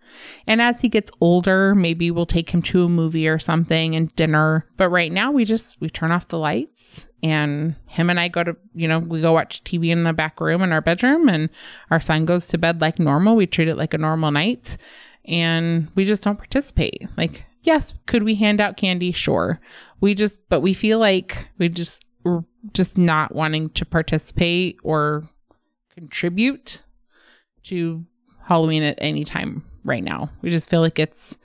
And 0.48 0.62
as 0.62 0.82
he 0.82 0.90
gets 0.90 1.12
older, 1.22 1.74
maybe 1.76 2.12
we'll 2.12 2.26
take 2.26 2.50
him 2.50 2.62
to 2.64 2.84
a 2.84 2.90
movie 2.90 3.28
or 3.28 3.40
something 3.40 3.96
and 3.96 4.14
dinner. 4.16 4.68
But 4.78 4.90
right 4.90 5.12
now, 5.12 5.32
we 5.32 5.46
just 5.46 5.80
we 5.80 5.90
turn 5.90 6.12
off 6.12 6.28
the 6.28 6.38
lights 6.38 7.08
and 7.24 7.76
him 7.86 8.10
and 8.10 8.20
I 8.20 8.28
go 8.28 8.44
to, 8.44 8.56
you 8.74 8.88
know, 8.88 9.00
we 9.00 9.22
go 9.22 9.32
watch 9.32 9.64
TV 9.64 9.90
in 9.90 10.04
the 10.04 10.14
back 10.14 10.40
room 10.42 10.62
in 10.64 10.72
our 10.72 10.82
bedroom 10.82 11.30
and 11.30 11.50
our 11.90 12.02
son 12.02 12.26
goes 12.26 12.48
to 12.50 12.58
bed 12.58 12.82
like 12.82 13.00
normal. 13.00 13.36
We 13.36 13.48
treat 13.48 13.68
it 13.68 13.78
like 13.78 13.94
a 13.94 14.00
normal 14.00 14.32
night 14.32 14.78
and 15.26 15.90
we 15.96 16.06
just 16.06 16.24
don't 16.24 16.38
participate. 16.38 17.08
Like, 17.18 17.46
yes, 17.64 17.94
could 18.06 18.24
we 18.24 18.36
hand 18.36 18.62
out 18.62 18.78
candy? 18.78 19.12
Sure. 19.12 19.60
We 20.00 20.14
just, 20.14 20.48
but 20.50 20.62
we 20.62 20.74
feel 20.74 21.00
like 21.00 21.50
we 21.58 21.70
just, 21.70 22.06
we're 22.24 22.44
just 22.74 22.98
not 22.98 23.34
wanting 23.34 23.70
to 23.72 23.86
participate 23.86 24.78
or 24.84 25.28
contribute 25.96 26.82
to 27.64 28.06
Halloween 28.44 28.84
at 28.84 28.98
any 29.00 29.24
time 29.24 29.64
right 29.84 30.04
now. 30.04 30.30
We 30.42 30.50
just 30.50 30.70
feel 30.70 30.82
like 30.82 31.00
it's, 31.00 31.38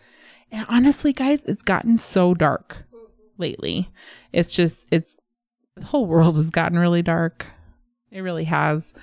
honestly, 0.68 1.12
guys, 1.12 1.44
it's 1.44 1.62
gotten 1.62 1.96
so 1.96 2.34
dark 2.34 2.84
lately. 3.38 3.90
It's 4.32 4.54
just, 4.54 4.86
it's, 4.90 5.16
the 5.76 5.84
whole 5.84 6.06
world 6.06 6.36
has 6.36 6.50
gotten 6.50 6.78
really 6.78 7.02
dark. 7.02 7.46
It 8.10 8.20
really 8.20 8.44
has. 8.44 8.94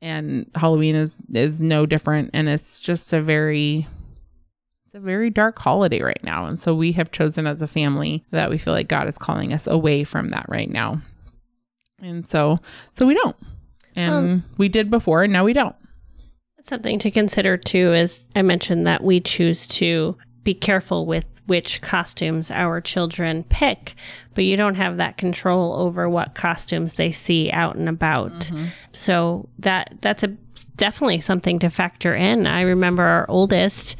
And 0.00 0.50
Halloween 0.54 0.94
is 0.94 1.22
is 1.32 1.60
no 1.60 1.86
different 1.86 2.30
and 2.32 2.48
it's 2.48 2.78
just 2.78 3.12
a 3.12 3.20
very 3.20 3.88
it's 4.88 4.94
a 4.94 5.00
very 5.00 5.28
dark 5.28 5.58
holiday 5.58 6.00
right 6.00 6.24
now. 6.24 6.46
And 6.46 6.58
so 6.58 6.74
we 6.74 6.92
have 6.92 7.10
chosen 7.10 7.46
as 7.46 7.60
a 7.60 7.66
family 7.66 8.24
that 8.30 8.48
we 8.48 8.56
feel 8.56 8.72
like 8.72 8.88
God 8.88 9.06
is 9.06 9.18
calling 9.18 9.52
us 9.52 9.66
away 9.66 10.02
from 10.02 10.30
that 10.30 10.46
right 10.48 10.70
now. 10.70 11.02
And 12.00 12.24
so, 12.24 12.58
so 12.94 13.04
we 13.04 13.12
don't. 13.12 13.36
And 13.94 14.14
um, 14.14 14.44
we 14.56 14.70
did 14.70 14.88
before, 14.90 15.24
and 15.24 15.32
now 15.32 15.44
we 15.44 15.52
don't. 15.52 15.76
Something 16.62 16.98
to 17.00 17.10
consider 17.10 17.58
too 17.58 17.92
is 17.92 18.28
I 18.34 18.40
mentioned 18.40 18.86
that 18.86 19.04
we 19.04 19.20
choose 19.20 19.66
to 19.66 20.16
be 20.42 20.54
careful 20.54 21.04
with 21.04 21.26
which 21.44 21.82
costumes 21.82 22.50
our 22.50 22.80
children 22.80 23.44
pick, 23.44 23.94
but 24.34 24.44
you 24.44 24.56
don't 24.56 24.76
have 24.76 24.96
that 24.96 25.18
control 25.18 25.74
over 25.74 26.08
what 26.08 26.34
costumes 26.34 26.94
they 26.94 27.12
see 27.12 27.50
out 27.50 27.76
and 27.76 27.90
about. 27.90 28.32
Mm-hmm. 28.32 28.66
So 28.92 29.50
that 29.58 29.98
that's 30.00 30.22
a 30.22 30.28
definitely 30.76 31.20
something 31.20 31.58
to 31.58 31.68
factor 31.68 32.14
in. 32.14 32.46
I 32.46 32.62
remember 32.62 33.02
our 33.02 33.26
oldest 33.28 33.96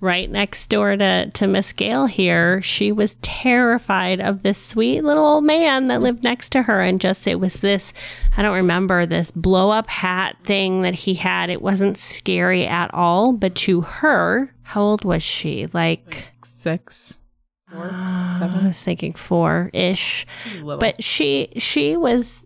right 0.00 0.30
next 0.30 0.68
door 0.68 0.96
to, 0.96 1.30
to 1.30 1.46
Miss 1.46 1.72
Gail 1.72 2.06
here, 2.06 2.62
she 2.62 2.92
was 2.92 3.16
terrified 3.22 4.20
of 4.20 4.42
this 4.42 4.58
sweet 4.62 5.02
little 5.02 5.24
old 5.24 5.44
man 5.44 5.86
that 5.86 6.02
lived 6.02 6.22
next 6.22 6.50
to 6.50 6.62
her. 6.62 6.80
And 6.82 7.00
just, 7.00 7.26
it 7.26 7.40
was 7.40 7.54
this, 7.54 7.92
I 8.36 8.42
don't 8.42 8.54
remember, 8.54 9.06
this 9.06 9.30
blow 9.30 9.70
up 9.70 9.88
hat 9.88 10.36
thing 10.44 10.82
that 10.82 10.94
he 10.94 11.14
had. 11.14 11.50
It 11.50 11.62
wasn't 11.62 11.98
scary 11.98 12.66
at 12.66 12.92
all. 12.94 13.32
But 13.32 13.54
to 13.56 13.80
her, 13.82 14.54
how 14.62 14.82
old 14.82 15.04
was 15.04 15.22
she? 15.22 15.66
Like, 15.72 16.06
like 16.06 16.28
six. 16.44 17.18
Four, 17.68 17.90
uh, 17.92 18.38
seven. 18.38 18.60
I 18.60 18.68
was 18.68 18.80
thinking 18.80 19.14
four 19.14 19.70
ish, 19.72 20.24
but 20.62 21.02
she 21.02 21.48
she 21.56 21.96
was 21.96 22.45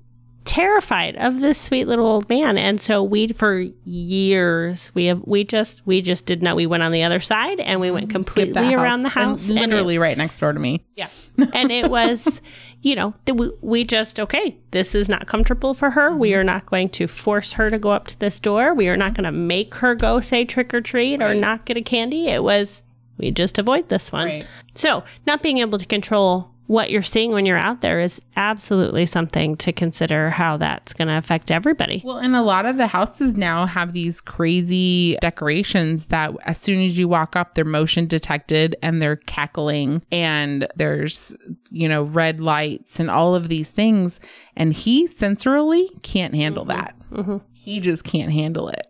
terrified 0.50 1.14
of 1.14 1.38
this 1.38 1.60
sweet 1.60 1.84
little 1.84 2.04
old 2.04 2.28
man. 2.28 2.58
And 2.58 2.80
so 2.80 3.04
we 3.04 3.28
for 3.28 3.66
years 3.84 4.90
we 4.96 5.04
have 5.04 5.22
we 5.24 5.44
just 5.44 5.80
we 5.86 6.02
just 6.02 6.26
did 6.26 6.42
not 6.42 6.56
we 6.56 6.66
went 6.66 6.82
on 6.82 6.90
the 6.90 7.04
other 7.04 7.20
side 7.20 7.60
and 7.60 7.80
we 7.80 7.92
went 7.92 8.10
completely 8.10 8.74
around 8.74 9.04
the 9.04 9.10
house. 9.10 9.48
And 9.48 9.60
literally 9.60 9.94
and 9.94 10.02
it, 10.02 10.06
right 10.06 10.18
next 10.18 10.40
door 10.40 10.52
to 10.52 10.58
me. 10.58 10.84
Yeah. 10.96 11.06
And 11.52 11.70
it 11.70 11.88
was 11.88 12.42
you 12.82 12.96
know 12.96 13.14
we, 13.32 13.52
we 13.60 13.84
just 13.84 14.18
okay 14.18 14.58
this 14.72 14.96
is 14.96 15.08
not 15.08 15.28
comfortable 15.28 15.72
for 15.72 15.90
her. 15.90 16.16
We 16.16 16.34
are 16.34 16.42
not 16.42 16.66
going 16.66 16.88
to 16.90 17.06
force 17.06 17.52
her 17.52 17.70
to 17.70 17.78
go 17.78 17.92
up 17.92 18.08
to 18.08 18.18
this 18.18 18.40
door. 18.40 18.74
We 18.74 18.88
are 18.88 18.96
not 18.96 19.14
going 19.14 19.26
to 19.26 19.32
make 19.32 19.76
her 19.76 19.94
go 19.94 20.20
say 20.20 20.44
trick 20.44 20.74
or 20.74 20.80
treat 20.80 21.20
right. 21.20 21.30
or 21.30 21.34
not 21.34 21.64
get 21.64 21.76
a 21.76 21.82
candy. 21.82 22.26
It 22.26 22.42
was 22.42 22.82
we 23.18 23.30
just 23.30 23.56
avoid 23.56 23.88
this 23.88 24.10
one. 24.10 24.26
Right. 24.26 24.46
so 24.74 25.04
not 25.28 25.44
being 25.44 25.58
able 25.58 25.78
to 25.78 25.86
control 25.86 26.50
what 26.70 26.88
you're 26.88 27.02
seeing 27.02 27.32
when 27.32 27.46
you're 27.46 27.58
out 27.58 27.80
there 27.80 27.98
is 27.98 28.22
absolutely 28.36 29.04
something 29.04 29.56
to 29.56 29.72
consider 29.72 30.30
how 30.30 30.56
that's 30.56 30.92
going 30.92 31.08
to 31.08 31.18
affect 31.18 31.50
everybody. 31.50 32.00
Well, 32.04 32.18
and 32.18 32.36
a 32.36 32.42
lot 32.42 32.64
of 32.64 32.76
the 32.76 32.86
houses 32.86 33.36
now 33.36 33.66
have 33.66 33.90
these 33.90 34.20
crazy 34.20 35.16
decorations 35.20 36.06
that 36.06 36.32
as 36.44 36.58
soon 36.58 36.80
as 36.84 36.96
you 36.96 37.08
walk 37.08 37.34
up, 37.34 37.54
they're 37.54 37.64
motion 37.64 38.06
detected 38.06 38.76
and 38.84 39.02
they're 39.02 39.16
cackling, 39.16 40.04
and 40.12 40.68
there's, 40.76 41.36
you 41.72 41.88
know, 41.88 42.04
red 42.04 42.38
lights 42.38 43.00
and 43.00 43.10
all 43.10 43.34
of 43.34 43.48
these 43.48 43.72
things. 43.72 44.20
And 44.54 44.72
he 44.72 45.08
sensorily 45.08 46.00
can't 46.04 46.36
handle 46.36 46.64
mm-hmm. 46.64 46.80
that. 46.80 46.94
Mm-hmm. 47.10 47.36
He 47.52 47.80
just 47.80 48.04
can't 48.04 48.30
handle 48.30 48.68
it. 48.68 48.86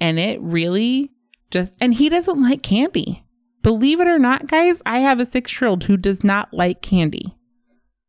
And 0.00 0.18
it 0.18 0.40
really 0.40 1.12
just, 1.52 1.76
and 1.80 1.94
he 1.94 2.08
doesn't 2.08 2.42
like 2.42 2.64
candy. 2.64 3.24
Believe 3.62 4.00
it 4.00 4.08
or 4.08 4.18
not, 4.18 4.46
guys, 4.46 4.82
I 4.86 5.00
have 5.00 5.20
a 5.20 5.26
six 5.26 5.60
year 5.60 5.68
old 5.68 5.84
who 5.84 5.96
does 5.96 6.24
not 6.24 6.52
like 6.52 6.82
candy. 6.82 7.36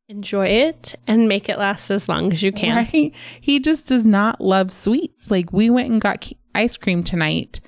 Enjoy 0.08 0.48
it 0.48 0.96
and 1.08 1.28
make 1.28 1.48
it 1.48 1.58
last 1.58 1.90
as 1.90 2.10
long 2.10 2.32
as 2.32 2.44
you 2.44 2.52
can. 2.52 2.76
Right? 2.76 3.14
He 3.40 3.60
just 3.60 3.88
does 3.88 4.06
not 4.06 4.42
love 4.42 4.72
sweets. 4.72 5.32
Like 5.32 5.54
we 5.54 5.70
went 5.70 5.90
and 5.90 6.02
got 6.02 6.30
ice 6.54 6.76
cream 6.78 7.04
tonight 7.04 7.62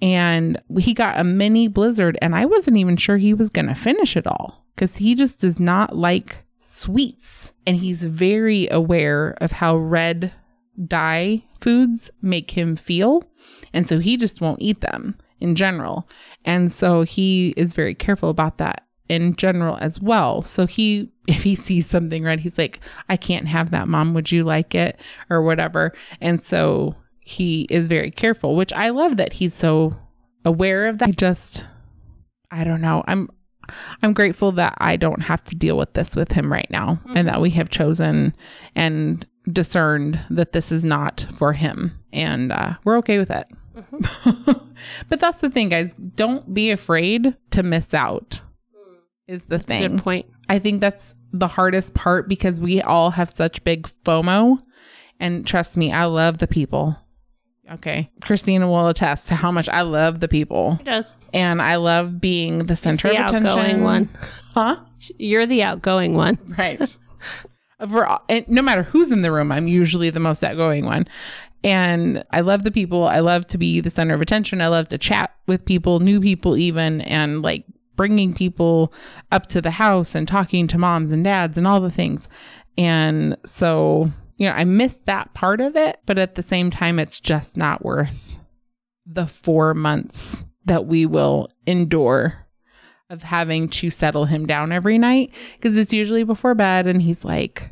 and 0.00 0.60
he 0.78 0.94
got 0.94 1.18
a 1.18 1.24
mini 1.24 1.66
blizzard 1.68 2.16
and 2.22 2.34
I 2.34 2.44
wasn't 2.44 2.76
even 2.76 2.96
sure 2.96 3.16
he 3.16 3.34
was 3.34 3.50
going 3.50 3.66
to 3.66 3.74
finish 3.74 4.16
it 4.16 4.26
all 4.26 4.64
cuz 4.76 4.96
he 4.96 5.16
just 5.16 5.40
does 5.40 5.58
not 5.58 5.96
like 5.96 6.44
sweets 6.58 7.52
and 7.66 7.76
he's 7.76 8.04
very 8.04 8.68
aware 8.70 9.36
of 9.40 9.52
how 9.52 9.76
red 9.76 10.32
dye 10.86 11.42
foods 11.60 12.12
make 12.22 12.52
him 12.52 12.76
feel 12.76 13.24
and 13.72 13.86
so 13.86 13.98
he 13.98 14.16
just 14.16 14.40
won't 14.40 14.62
eat 14.62 14.80
them 14.80 15.16
in 15.40 15.54
general. 15.54 16.08
And 16.48 16.72
so 16.72 17.02
he 17.02 17.52
is 17.58 17.74
very 17.74 17.94
careful 17.94 18.30
about 18.30 18.56
that 18.56 18.86
in 19.10 19.36
general 19.36 19.76
as 19.82 20.00
well. 20.00 20.40
So 20.40 20.64
he, 20.64 21.12
if 21.28 21.42
he 21.42 21.54
sees 21.54 21.86
something 21.86 22.24
red, 22.24 22.40
he's 22.40 22.56
like, 22.56 22.80
I 23.10 23.18
can't 23.18 23.46
have 23.46 23.70
that, 23.70 23.86
mom. 23.86 24.14
Would 24.14 24.32
you 24.32 24.44
like 24.44 24.74
it? 24.74 24.98
Or 25.28 25.42
whatever. 25.42 25.92
And 26.22 26.42
so 26.42 26.96
he 27.20 27.66
is 27.68 27.86
very 27.86 28.10
careful, 28.10 28.56
which 28.56 28.72
I 28.72 28.88
love 28.88 29.18
that 29.18 29.34
he's 29.34 29.52
so 29.52 29.94
aware 30.46 30.86
of 30.86 30.98
that. 30.98 31.10
I 31.10 31.12
just, 31.12 31.66
I 32.50 32.64
don't 32.64 32.80
know. 32.80 33.04
I'm, 33.06 33.28
I'm 34.02 34.14
grateful 34.14 34.52
that 34.52 34.74
I 34.78 34.96
don't 34.96 35.20
have 35.20 35.44
to 35.44 35.54
deal 35.54 35.76
with 35.76 35.92
this 35.92 36.16
with 36.16 36.32
him 36.32 36.50
right 36.50 36.70
now 36.70 36.98
and 37.14 37.28
that 37.28 37.42
we 37.42 37.50
have 37.50 37.68
chosen 37.68 38.34
and 38.74 39.26
discerned 39.52 40.18
that 40.30 40.52
this 40.52 40.72
is 40.72 40.82
not 40.82 41.26
for 41.36 41.52
him. 41.52 41.92
And 42.10 42.52
uh, 42.52 42.76
we're 42.84 42.96
okay 42.96 43.18
with 43.18 43.30
it. 43.30 43.46
but 45.08 45.20
that's 45.20 45.40
the 45.40 45.50
thing, 45.50 45.68
guys. 45.68 45.94
Don't 45.94 46.52
be 46.52 46.70
afraid 46.70 47.36
to 47.50 47.62
miss 47.62 47.94
out, 47.94 48.40
is 49.26 49.46
the 49.46 49.58
thing. 49.58 49.96
Good 49.96 50.02
point. 50.02 50.26
I 50.48 50.58
think 50.58 50.80
that's 50.80 51.14
the 51.32 51.48
hardest 51.48 51.94
part 51.94 52.28
because 52.28 52.60
we 52.60 52.80
all 52.80 53.10
have 53.10 53.30
such 53.30 53.62
big 53.64 53.86
FOMO. 54.04 54.62
And 55.20 55.46
trust 55.46 55.76
me, 55.76 55.92
I 55.92 56.04
love 56.04 56.38
the 56.38 56.46
people. 56.46 56.96
Okay. 57.70 58.10
Christina 58.22 58.68
will 58.68 58.88
attest 58.88 59.28
to 59.28 59.34
how 59.34 59.50
much 59.50 59.68
I 59.68 59.82
love 59.82 60.20
the 60.20 60.28
people. 60.28 60.78
It 60.80 60.84
does. 60.84 61.16
And 61.34 61.60
I 61.60 61.76
love 61.76 62.20
being 62.20 62.60
the 62.66 62.76
center 62.76 63.08
the 63.08 63.22
of 63.22 63.26
attention. 63.26 63.82
one. 63.82 64.08
Huh? 64.54 64.76
You're 65.18 65.46
the 65.46 65.62
outgoing 65.62 66.14
one. 66.14 66.38
Right. 66.56 66.80
For 67.86 68.18
and 68.28 68.48
no 68.48 68.62
matter 68.62 68.82
who's 68.82 69.12
in 69.12 69.22
the 69.22 69.30
room, 69.30 69.52
I'm 69.52 69.68
usually 69.68 70.10
the 70.10 70.20
most 70.20 70.42
outgoing 70.42 70.84
one. 70.84 71.06
And 71.64 72.24
I 72.30 72.40
love 72.40 72.62
the 72.62 72.70
people. 72.70 73.06
I 73.06 73.20
love 73.20 73.46
to 73.48 73.58
be 73.58 73.80
the 73.80 73.90
center 73.90 74.14
of 74.14 74.20
attention. 74.20 74.60
I 74.60 74.68
love 74.68 74.88
to 74.88 74.98
chat 74.98 75.34
with 75.46 75.64
people, 75.64 76.00
new 76.00 76.20
people 76.20 76.56
even, 76.56 77.00
and 77.02 77.42
like 77.42 77.64
bringing 77.96 78.32
people 78.32 78.92
up 79.32 79.46
to 79.46 79.60
the 79.60 79.72
house 79.72 80.14
and 80.14 80.26
talking 80.26 80.66
to 80.68 80.78
moms 80.78 81.12
and 81.12 81.24
dads 81.24 81.58
and 81.58 81.66
all 81.66 81.80
the 81.80 81.90
things. 81.90 82.28
And 82.76 83.36
so, 83.44 84.10
you 84.36 84.46
know, 84.46 84.54
I 84.54 84.64
miss 84.64 85.00
that 85.00 85.34
part 85.34 85.60
of 85.60 85.74
it, 85.74 86.00
but 86.06 86.16
at 86.16 86.36
the 86.36 86.42
same 86.42 86.70
time, 86.70 86.98
it's 86.98 87.18
just 87.18 87.56
not 87.56 87.84
worth 87.84 88.38
the 89.04 89.26
four 89.26 89.74
months 89.74 90.44
that 90.64 90.86
we 90.86 91.06
will 91.06 91.48
endure 91.66 92.46
of 93.10 93.22
having 93.22 93.68
to 93.68 93.90
settle 93.90 94.26
him 94.26 94.46
down 94.46 94.72
every 94.72 94.98
night 94.98 95.32
because 95.54 95.76
it's 95.76 95.92
usually 95.92 96.24
before 96.24 96.54
bed 96.54 96.86
and 96.86 97.02
he's 97.02 97.24
like 97.24 97.70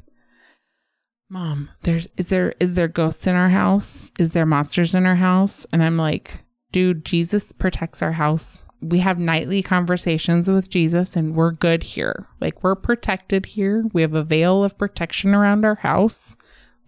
mom 1.28 1.68
there's 1.82 2.08
is 2.16 2.28
there 2.28 2.54
is 2.58 2.74
there 2.74 2.88
ghosts 2.88 3.26
in 3.26 3.34
our 3.34 3.50
house? 3.50 4.10
Is 4.18 4.32
there 4.32 4.46
monsters 4.46 4.94
in 4.94 5.04
our 5.06 5.16
house? 5.16 5.66
And 5.72 5.82
i'm 5.82 5.96
like 5.96 6.42
dude 6.72 7.04
jesus 7.04 7.52
protects 7.52 8.02
our 8.02 8.12
house. 8.12 8.64
We 8.80 8.98
have 9.00 9.18
nightly 9.18 9.62
conversations 9.62 10.48
with 10.48 10.70
jesus 10.70 11.16
and 11.16 11.34
we're 11.34 11.52
good 11.52 11.82
here. 11.82 12.26
Like 12.40 12.62
we're 12.62 12.74
protected 12.74 13.46
here. 13.46 13.84
We 13.92 14.02
have 14.02 14.14
a 14.14 14.24
veil 14.24 14.64
of 14.64 14.78
protection 14.78 15.34
around 15.34 15.64
our 15.64 15.76
house. 15.76 16.36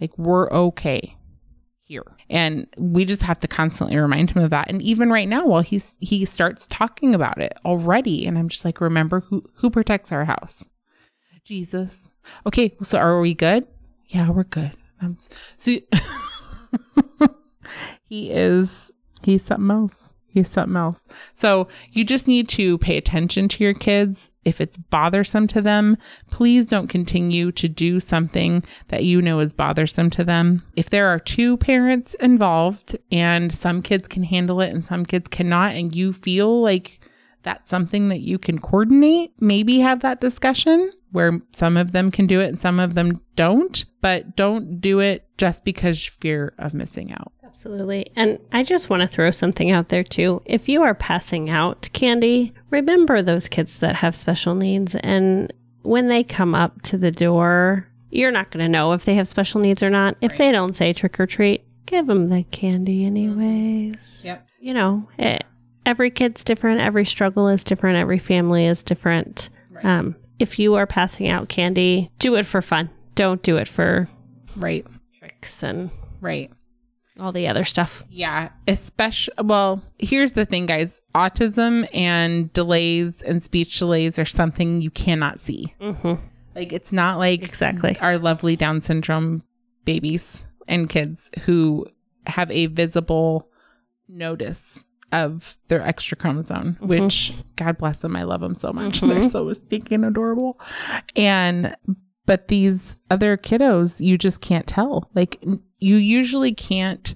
Like 0.00 0.16
we're 0.16 0.50
okay 0.50 1.17
here. 1.88 2.04
And 2.28 2.66
we 2.76 3.04
just 3.04 3.22
have 3.22 3.38
to 3.40 3.48
constantly 3.48 3.96
remind 3.96 4.30
him 4.30 4.42
of 4.42 4.50
that. 4.50 4.68
And 4.68 4.82
even 4.82 5.10
right 5.10 5.26
now 5.26 5.46
while 5.46 5.62
he's 5.62 5.96
he 6.00 6.24
starts 6.24 6.66
talking 6.66 7.14
about 7.14 7.40
it 7.40 7.56
already 7.64 8.26
and 8.26 8.38
i'm 8.38 8.48
just 8.48 8.64
like 8.64 8.80
remember 8.80 9.20
who 9.20 9.42
who 9.54 9.70
protects 9.70 10.12
our 10.12 10.24
house? 10.24 10.64
Jesus. 11.44 12.10
Okay 12.46 12.76
so 12.82 12.98
are 12.98 13.20
we 13.20 13.34
good? 13.34 13.66
Yeah 14.06 14.30
we're 14.30 14.44
good. 14.44 14.72
I'm, 15.00 15.16
so 15.56 15.72
he 18.04 18.30
is 18.30 18.92
he's 19.22 19.44
something 19.44 19.70
else 19.70 20.14
something 20.42 20.76
else. 20.76 21.08
So 21.34 21.68
you 21.90 22.04
just 22.04 22.28
need 22.28 22.48
to 22.50 22.78
pay 22.78 22.96
attention 22.96 23.48
to 23.48 23.64
your 23.64 23.74
kids. 23.74 24.30
If 24.44 24.60
it's 24.60 24.76
bothersome 24.76 25.46
to 25.48 25.60
them 25.60 25.98
please 26.30 26.68
don't 26.68 26.88
continue 26.88 27.52
to 27.52 27.68
do 27.68 28.00
something 28.00 28.64
that 28.88 29.04
you 29.04 29.20
know 29.20 29.40
is 29.40 29.52
bothersome 29.52 30.10
to 30.10 30.24
them. 30.24 30.62
If 30.76 30.90
there 30.90 31.08
are 31.08 31.18
two 31.18 31.56
parents 31.56 32.14
involved 32.14 32.96
and 33.12 33.52
some 33.52 33.82
kids 33.82 34.08
can 34.08 34.22
handle 34.22 34.60
it 34.60 34.70
and 34.70 34.84
some 34.84 35.04
kids 35.04 35.28
cannot 35.28 35.74
and 35.74 35.94
you 35.94 36.12
feel 36.12 36.62
like 36.62 37.00
that's 37.42 37.70
something 37.70 38.08
that 38.08 38.20
you 38.20 38.38
can 38.38 38.58
coordinate 38.58 39.32
maybe 39.40 39.78
have 39.80 40.00
that 40.00 40.20
discussion 40.20 40.92
where 41.12 41.40
some 41.52 41.76
of 41.76 41.92
them 41.92 42.10
can 42.10 42.26
do 42.26 42.40
it 42.40 42.48
and 42.48 42.60
some 42.60 42.78
of 42.78 42.94
them 42.94 43.20
don't. 43.36 43.84
But 44.00 44.36
don't 44.36 44.80
do 44.80 45.00
it 45.00 45.26
just 45.38 45.64
because 45.64 46.04
fear 46.04 46.54
of 46.58 46.74
missing 46.74 47.12
out 47.12 47.32
Absolutely. 47.58 48.08
And 48.14 48.38
I 48.52 48.62
just 48.62 48.88
want 48.88 49.02
to 49.02 49.08
throw 49.08 49.32
something 49.32 49.72
out 49.72 49.88
there 49.88 50.04
too. 50.04 50.42
If 50.44 50.68
you 50.68 50.84
are 50.84 50.94
passing 50.94 51.50
out 51.50 51.88
candy, 51.92 52.54
remember 52.70 53.20
those 53.20 53.48
kids 53.48 53.80
that 53.80 53.96
have 53.96 54.14
special 54.14 54.54
needs. 54.54 54.94
And 54.94 55.52
when 55.82 56.06
they 56.06 56.22
come 56.22 56.54
up 56.54 56.82
to 56.82 56.96
the 56.96 57.10
door, 57.10 57.88
you're 58.10 58.30
not 58.30 58.52
going 58.52 58.64
to 58.64 58.68
know 58.68 58.92
if 58.92 59.04
they 59.04 59.16
have 59.16 59.26
special 59.26 59.60
needs 59.60 59.82
or 59.82 59.90
not. 59.90 60.16
If 60.20 60.36
they 60.36 60.52
don't 60.52 60.76
say 60.76 60.92
trick 60.92 61.18
or 61.18 61.26
treat, 61.26 61.64
give 61.86 62.06
them 62.06 62.28
the 62.28 62.44
candy 62.44 63.04
anyways. 63.04 64.22
Yep. 64.24 64.48
You 64.60 64.74
know, 64.74 65.08
eh, 65.18 65.38
every 65.84 66.12
kid's 66.12 66.44
different. 66.44 66.80
Every 66.80 67.04
struggle 67.04 67.48
is 67.48 67.64
different. 67.64 67.98
Every 67.98 68.20
family 68.20 68.66
is 68.66 68.84
different. 68.84 69.50
Um, 69.82 70.14
if 70.38 70.60
you 70.60 70.76
are 70.76 70.86
passing 70.86 71.26
out 71.26 71.48
candy, 71.48 72.12
do 72.20 72.36
it 72.36 72.46
for 72.46 72.62
fun. 72.62 72.88
Don't 73.16 73.42
do 73.42 73.56
it 73.56 73.66
for 73.66 74.08
right 74.56 74.86
tricks 75.18 75.64
and 75.64 75.90
right 76.20 76.52
all 77.18 77.32
the 77.32 77.48
other 77.48 77.64
stuff. 77.64 78.04
Yeah, 78.08 78.50
especially 78.66 79.34
well, 79.42 79.82
here's 79.98 80.32
the 80.32 80.46
thing 80.46 80.66
guys. 80.66 81.00
Autism 81.14 81.88
and 81.94 82.52
delays 82.52 83.22
and 83.22 83.42
speech 83.42 83.78
delays 83.78 84.18
are 84.18 84.24
something 84.24 84.80
you 84.80 84.90
cannot 84.90 85.40
see. 85.40 85.74
Mm-hmm. 85.80 86.14
Like 86.54 86.72
it's 86.72 86.92
not 86.92 87.18
like 87.18 87.42
Exactly. 87.42 87.96
our 88.00 88.18
lovely 88.18 88.56
down 88.56 88.80
syndrome 88.80 89.42
babies 89.84 90.46
and 90.66 90.88
kids 90.88 91.30
who 91.44 91.86
have 92.26 92.50
a 92.50 92.66
visible 92.66 93.48
notice 94.08 94.84
of 95.12 95.56
their 95.68 95.80
extra 95.80 96.16
chromosome, 96.16 96.76
which 96.80 97.32
God 97.56 97.78
bless 97.78 98.02
them. 98.02 98.14
I 98.14 98.24
love 98.24 98.40
them 98.42 98.54
so 98.54 98.72
much. 98.72 99.00
They're 99.02 99.28
so 99.28 99.50
stinking 99.54 100.04
adorable. 100.04 100.60
And, 101.16 101.74
but 102.26 102.48
these 102.48 102.98
other 103.10 103.38
kiddos, 103.38 104.04
you 104.04 104.18
just 104.18 104.42
can't 104.42 104.66
tell. 104.66 105.08
Like, 105.14 105.42
you 105.78 105.96
usually 105.96 106.52
can't 106.52 107.14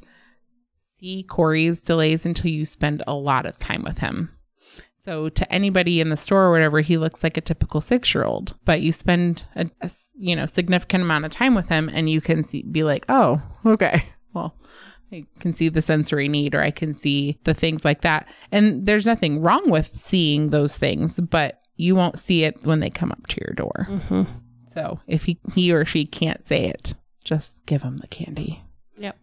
see 0.98 1.24
Corey's 1.24 1.82
delays 1.82 2.24
until 2.24 2.50
you 2.50 2.64
spend 2.64 3.02
a 3.06 3.14
lot 3.14 3.46
of 3.46 3.58
time 3.58 3.82
with 3.82 3.98
him. 3.98 4.30
So 5.04 5.28
to 5.30 5.52
anybody 5.52 6.00
in 6.00 6.10
the 6.10 6.16
store 6.16 6.44
or 6.44 6.52
whatever, 6.52 6.80
he 6.80 6.96
looks 6.96 7.24
like 7.24 7.36
a 7.36 7.40
typical 7.40 7.80
six 7.80 8.14
year 8.14 8.24
old. 8.24 8.54
But 8.64 8.82
you 8.82 8.92
spend 8.92 9.44
a 9.56 9.68
you 10.18 10.36
know 10.36 10.46
significant 10.46 11.02
amount 11.02 11.24
of 11.24 11.32
time 11.32 11.54
with 11.54 11.68
him, 11.68 11.90
and 11.92 12.08
you 12.08 12.20
can 12.20 12.42
see 12.44 12.62
be 12.62 12.84
like, 12.84 13.04
oh, 13.08 13.42
okay, 13.66 14.04
well, 14.32 14.54
I 15.10 15.26
can 15.40 15.54
see 15.54 15.68
the 15.68 15.82
sensory 15.82 16.28
need, 16.28 16.54
or 16.54 16.62
I 16.62 16.70
can 16.70 16.94
see 16.94 17.38
the 17.42 17.54
things 17.54 17.84
like 17.84 18.02
that. 18.02 18.28
And 18.52 18.86
there's 18.86 19.06
nothing 19.06 19.40
wrong 19.40 19.70
with 19.70 19.96
seeing 19.96 20.50
those 20.50 20.76
things, 20.76 21.18
but 21.18 21.60
you 21.76 21.96
won't 21.96 22.18
see 22.18 22.44
it 22.44 22.64
when 22.64 22.78
they 22.78 22.90
come 22.90 23.10
up 23.10 23.26
to 23.26 23.40
your 23.44 23.54
door. 23.54 23.88
Mm-hmm. 23.90 24.22
So 24.68 25.00
if 25.08 25.24
he 25.24 25.40
he 25.54 25.72
or 25.72 25.84
she 25.84 26.06
can't 26.06 26.44
say 26.44 26.66
it, 26.66 26.94
just 27.24 27.64
give 27.66 27.82
them 27.82 27.96
the 27.98 28.08
candy. 28.08 28.62
Yep. 28.98 29.16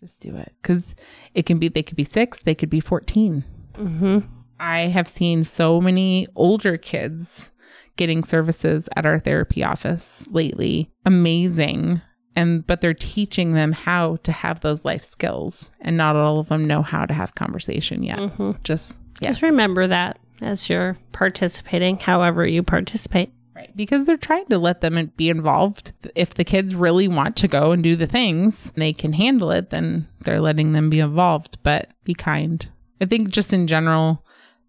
Just 0.00 0.20
do 0.20 0.36
it 0.36 0.52
because 0.60 0.94
it 1.34 1.46
can 1.46 1.58
be 1.58 1.68
they 1.68 1.82
could 1.82 1.96
be 1.96 2.04
six, 2.04 2.42
they 2.42 2.54
could 2.54 2.70
be 2.70 2.80
fourteen. 2.80 3.44
Mm-hmm. 3.74 4.18
I 4.58 4.80
have 4.88 5.08
seen 5.08 5.44
so 5.44 5.80
many 5.80 6.28
older 6.36 6.76
kids 6.76 7.50
getting 7.96 8.24
services 8.24 8.88
at 8.96 9.06
our 9.06 9.18
therapy 9.18 9.64
office 9.64 10.26
lately. 10.30 10.90
Amazing. 11.04 12.00
And 12.34 12.66
but 12.66 12.80
they're 12.80 12.94
teaching 12.94 13.52
them 13.52 13.72
how 13.72 14.16
to 14.22 14.32
have 14.32 14.60
those 14.60 14.84
life 14.84 15.02
skills 15.02 15.70
and 15.80 15.96
not 15.96 16.16
all 16.16 16.38
of 16.38 16.48
them 16.48 16.64
know 16.64 16.82
how 16.82 17.04
to 17.04 17.12
have 17.12 17.34
conversation 17.34 18.02
yet. 18.02 18.18
Just 18.64 19.00
yes. 19.20 19.32
Just 19.32 19.42
remember 19.42 19.86
that 19.86 20.18
as 20.40 20.68
you're 20.70 20.96
participating, 21.12 21.98
however 21.98 22.46
you 22.46 22.62
participate. 22.62 23.32
Right. 23.62 23.76
Because 23.76 24.04
they're 24.04 24.16
trying 24.16 24.46
to 24.46 24.58
let 24.58 24.80
them 24.80 25.12
be 25.16 25.28
involved. 25.28 25.92
If 26.14 26.34
the 26.34 26.44
kids 26.44 26.74
really 26.74 27.08
want 27.08 27.36
to 27.36 27.48
go 27.48 27.72
and 27.72 27.82
do 27.82 27.96
the 27.96 28.06
things, 28.06 28.72
they 28.72 28.92
can 28.92 29.12
handle 29.12 29.50
it, 29.50 29.70
then 29.70 30.08
they're 30.20 30.40
letting 30.40 30.72
them 30.72 30.90
be 30.90 31.00
involved. 31.00 31.58
But 31.62 31.88
be 32.04 32.14
kind. 32.14 32.68
I 33.00 33.06
think 33.06 33.28
just 33.28 33.52
in 33.52 33.66
general, 33.66 34.24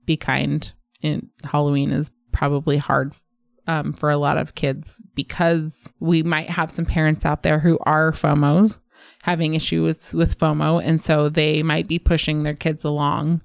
be 0.05 0.17
kind. 0.17 0.71
In 1.01 1.29
Halloween 1.43 1.91
is 1.91 2.11
probably 2.31 2.77
hard 2.77 3.13
um, 3.67 3.93
for 3.93 4.09
a 4.09 4.17
lot 4.17 4.37
of 4.37 4.55
kids 4.55 5.05
because 5.15 5.91
we 5.99 6.23
might 6.23 6.49
have 6.49 6.71
some 6.71 6.85
parents 6.85 7.25
out 7.25 7.43
there 7.43 7.59
who 7.59 7.77
are 7.81 8.11
FOMOs 8.11 8.77
having 9.23 9.55
issues 9.55 10.13
with 10.13 10.37
FOMO. 10.37 10.81
And 10.83 10.99
so 11.01 11.29
they 11.29 11.63
might 11.63 11.87
be 11.87 11.99
pushing 11.99 12.43
their 12.43 12.53
kids 12.53 12.83
along 12.83 13.41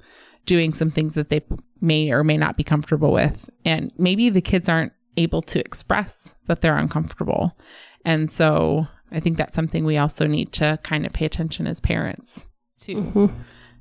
doing 0.46 0.72
some 0.72 0.90
things 0.90 1.14
that 1.14 1.28
they 1.28 1.42
may 1.80 2.10
or 2.10 2.24
may 2.24 2.36
not 2.36 2.56
be 2.56 2.64
comfortable 2.64 3.12
with. 3.12 3.50
And 3.64 3.92
maybe 3.98 4.30
the 4.30 4.40
kids 4.40 4.68
aren't 4.68 4.92
able 5.18 5.42
to 5.42 5.60
express 5.60 6.34
that 6.46 6.60
they're 6.60 6.78
uncomfortable. 6.78 7.56
And 8.04 8.30
so 8.30 8.86
I 9.12 9.20
think 9.20 9.36
that's 9.36 9.54
something 9.54 9.84
we 9.84 9.98
also 9.98 10.26
need 10.26 10.52
to 10.54 10.78
kind 10.82 11.04
of 11.04 11.12
pay 11.12 11.24
attention 11.26 11.66
as 11.66 11.80
parents 11.80 12.46
too. 12.80 12.96
Mm-hmm. 12.96 13.26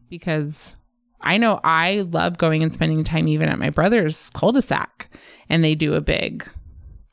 Because 0.10 0.76
I 1.21 1.38
know 1.38 1.60
I 1.63 2.02
love 2.12 2.38
going 2.38 2.63
and 2.63 2.73
spending 2.73 3.04
time 3.04 3.28
even 3.28 3.50
at 3.50 3.60
my 3.60 3.69
brother's 3.69 4.30
cul-de-sac 4.32 5.10
and 5.50 5.63
they 5.63 5.76
do 5.76 5.93
a 5.93 6.02
big 6.02 6.50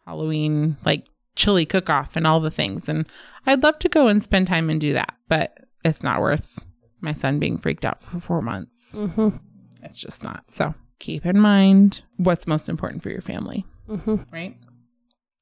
Halloween 0.07 0.77
like 0.85 1.07
chili 1.37 1.67
cook 1.67 1.91
off 1.91 2.17
and 2.17 2.27
all 2.27 2.41
the 2.41 2.51
things. 2.51 2.89
And 2.89 3.07
I'd 3.47 3.63
love 3.63 3.79
to 3.81 3.89
go 3.89 4.09
and 4.09 4.23
spend 4.23 4.47
time 4.47 4.71
and 4.71 4.81
do 4.81 4.93
that, 4.93 5.15
but 5.29 5.59
it's 5.85 6.03
not 6.03 6.21
worth 6.21 6.65
my 7.01 7.13
son 7.13 7.39
being 7.39 7.59
freaked 7.59 7.85
out 7.85 8.03
for 8.03 8.19
four 8.19 8.41
months. 8.41 8.97
Mm-hmm. 8.97 9.37
It's 9.83 9.99
just 9.99 10.23
not. 10.23 10.51
So 10.51 10.75
keep 10.99 11.27
in 11.27 11.39
mind 11.39 12.03
what's 12.17 12.47
most 12.47 12.69
important 12.69 13.03
for 13.03 13.11
your 13.11 13.21
family, 13.21 13.67
Mm-hmm. 13.89 14.17
right? 14.33 14.57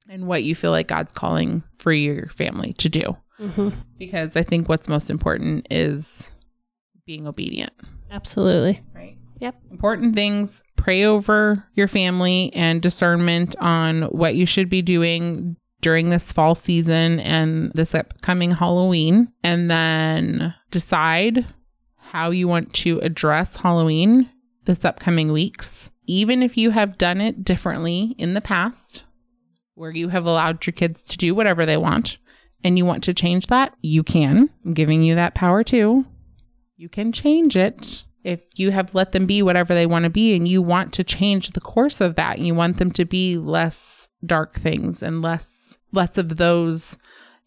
And 0.09 0.27
what 0.27 0.43
you 0.43 0.55
feel 0.55 0.71
like 0.73 0.89
God's 0.89 1.13
calling 1.13 1.63
for 1.79 1.93
your 1.93 2.27
family 2.29 2.73
to 2.75 2.89
do. 2.89 3.17
Mm-hmm. 3.41 3.71
Because 3.99 4.37
I 4.37 4.43
think 4.43 4.69
what's 4.69 4.89
most 4.89 5.11
important 5.11 5.67
is 5.71 6.33
being 7.07 7.27
obedient, 7.27 7.73
Absolutely. 8.11 8.83
right? 8.95 9.17
Yep. 9.41 9.57
important 9.73 10.15
things. 10.15 10.63
Pray 10.77 11.05
over 11.05 11.65
your 11.75 11.89
family 11.89 12.53
and 12.55 12.81
discernment 12.81 13.57
on 13.61 14.03
what 14.03 14.37
you 14.37 14.47
should 14.47 14.69
be 14.69 14.83
doing 14.83 15.57
during 15.81 16.11
this 16.11 16.33
fall 16.33 16.55
season 16.55 17.19
and 17.19 17.73
this 17.75 17.93
upcoming 17.95 18.53
Halloween. 18.53 19.33
And 19.43 19.69
then 19.71 20.55
decide 20.71 21.45
how 21.97 22.31
you 22.31 22.47
want 22.47 22.73
to 22.75 22.99
address 23.01 23.57
Halloween 23.57 24.29
this 24.65 24.85
upcoming 24.85 25.33
weeks. 25.33 25.91
Even 26.13 26.43
if 26.43 26.59
you 26.59 26.73
have 26.73 26.99
done 26.99 27.23
it 27.23 27.43
differently 27.43 28.15
in 28.19 28.35
the 28.35 28.43
past, 28.43 29.07
where 29.77 29.93
you 29.93 30.09
have 30.09 30.27
allowed 30.27 30.67
your 30.67 30.75
kids 30.75 31.05
to 31.05 31.17
do 31.17 31.35
whatever 31.35 31.65
they 31.65 31.79
want 31.79 32.19
and 32.63 32.77
you 32.77 32.85
want 32.85 33.03
to 33.05 33.15
change 33.15 33.47
that, 33.47 33.75
you 33.81 34.03
can. 34.03 34.51
I'm 34.63 34.75
giving 34.75 35.03
you 35.03 35.15
that 35.15 35.35
power 35.35 35.65
too. 35.65 36.05
You 36.77 36.91
can 36.91 37.13
change 37.13 37.57
it 37.57 38.05
if 38.25 38.43
you 38.57 38.73
have 38.73 38.95
let 38.95 39.13
them 39.13 39.25
be 39.25 39.41
whatever 39.41 39.73
they 39.73 39.87
want 39.87 40.03
to 40.03 40.11
be 40.11 40.37
and 40.37 40.47
you 40.47 40.61
want 40.61 40.93
to 40.93 41.03
change 41.03 41.53
the 41.53 41.63
course 41.63 41.99
of 42.03 42.17
that 42.17 42.39
you 42.41 42.55
want 42.55 42.77
them 42.77 42.93
to 42.93 43.07
be 43.07 43.39
less 43.39 44.11
dark 44.25 44.55
things 44.55 45.03
and 45.03 45.23
less 45.23 45.79
less 45.93 46.19
of 46.19 46.37
those 46.37 46.99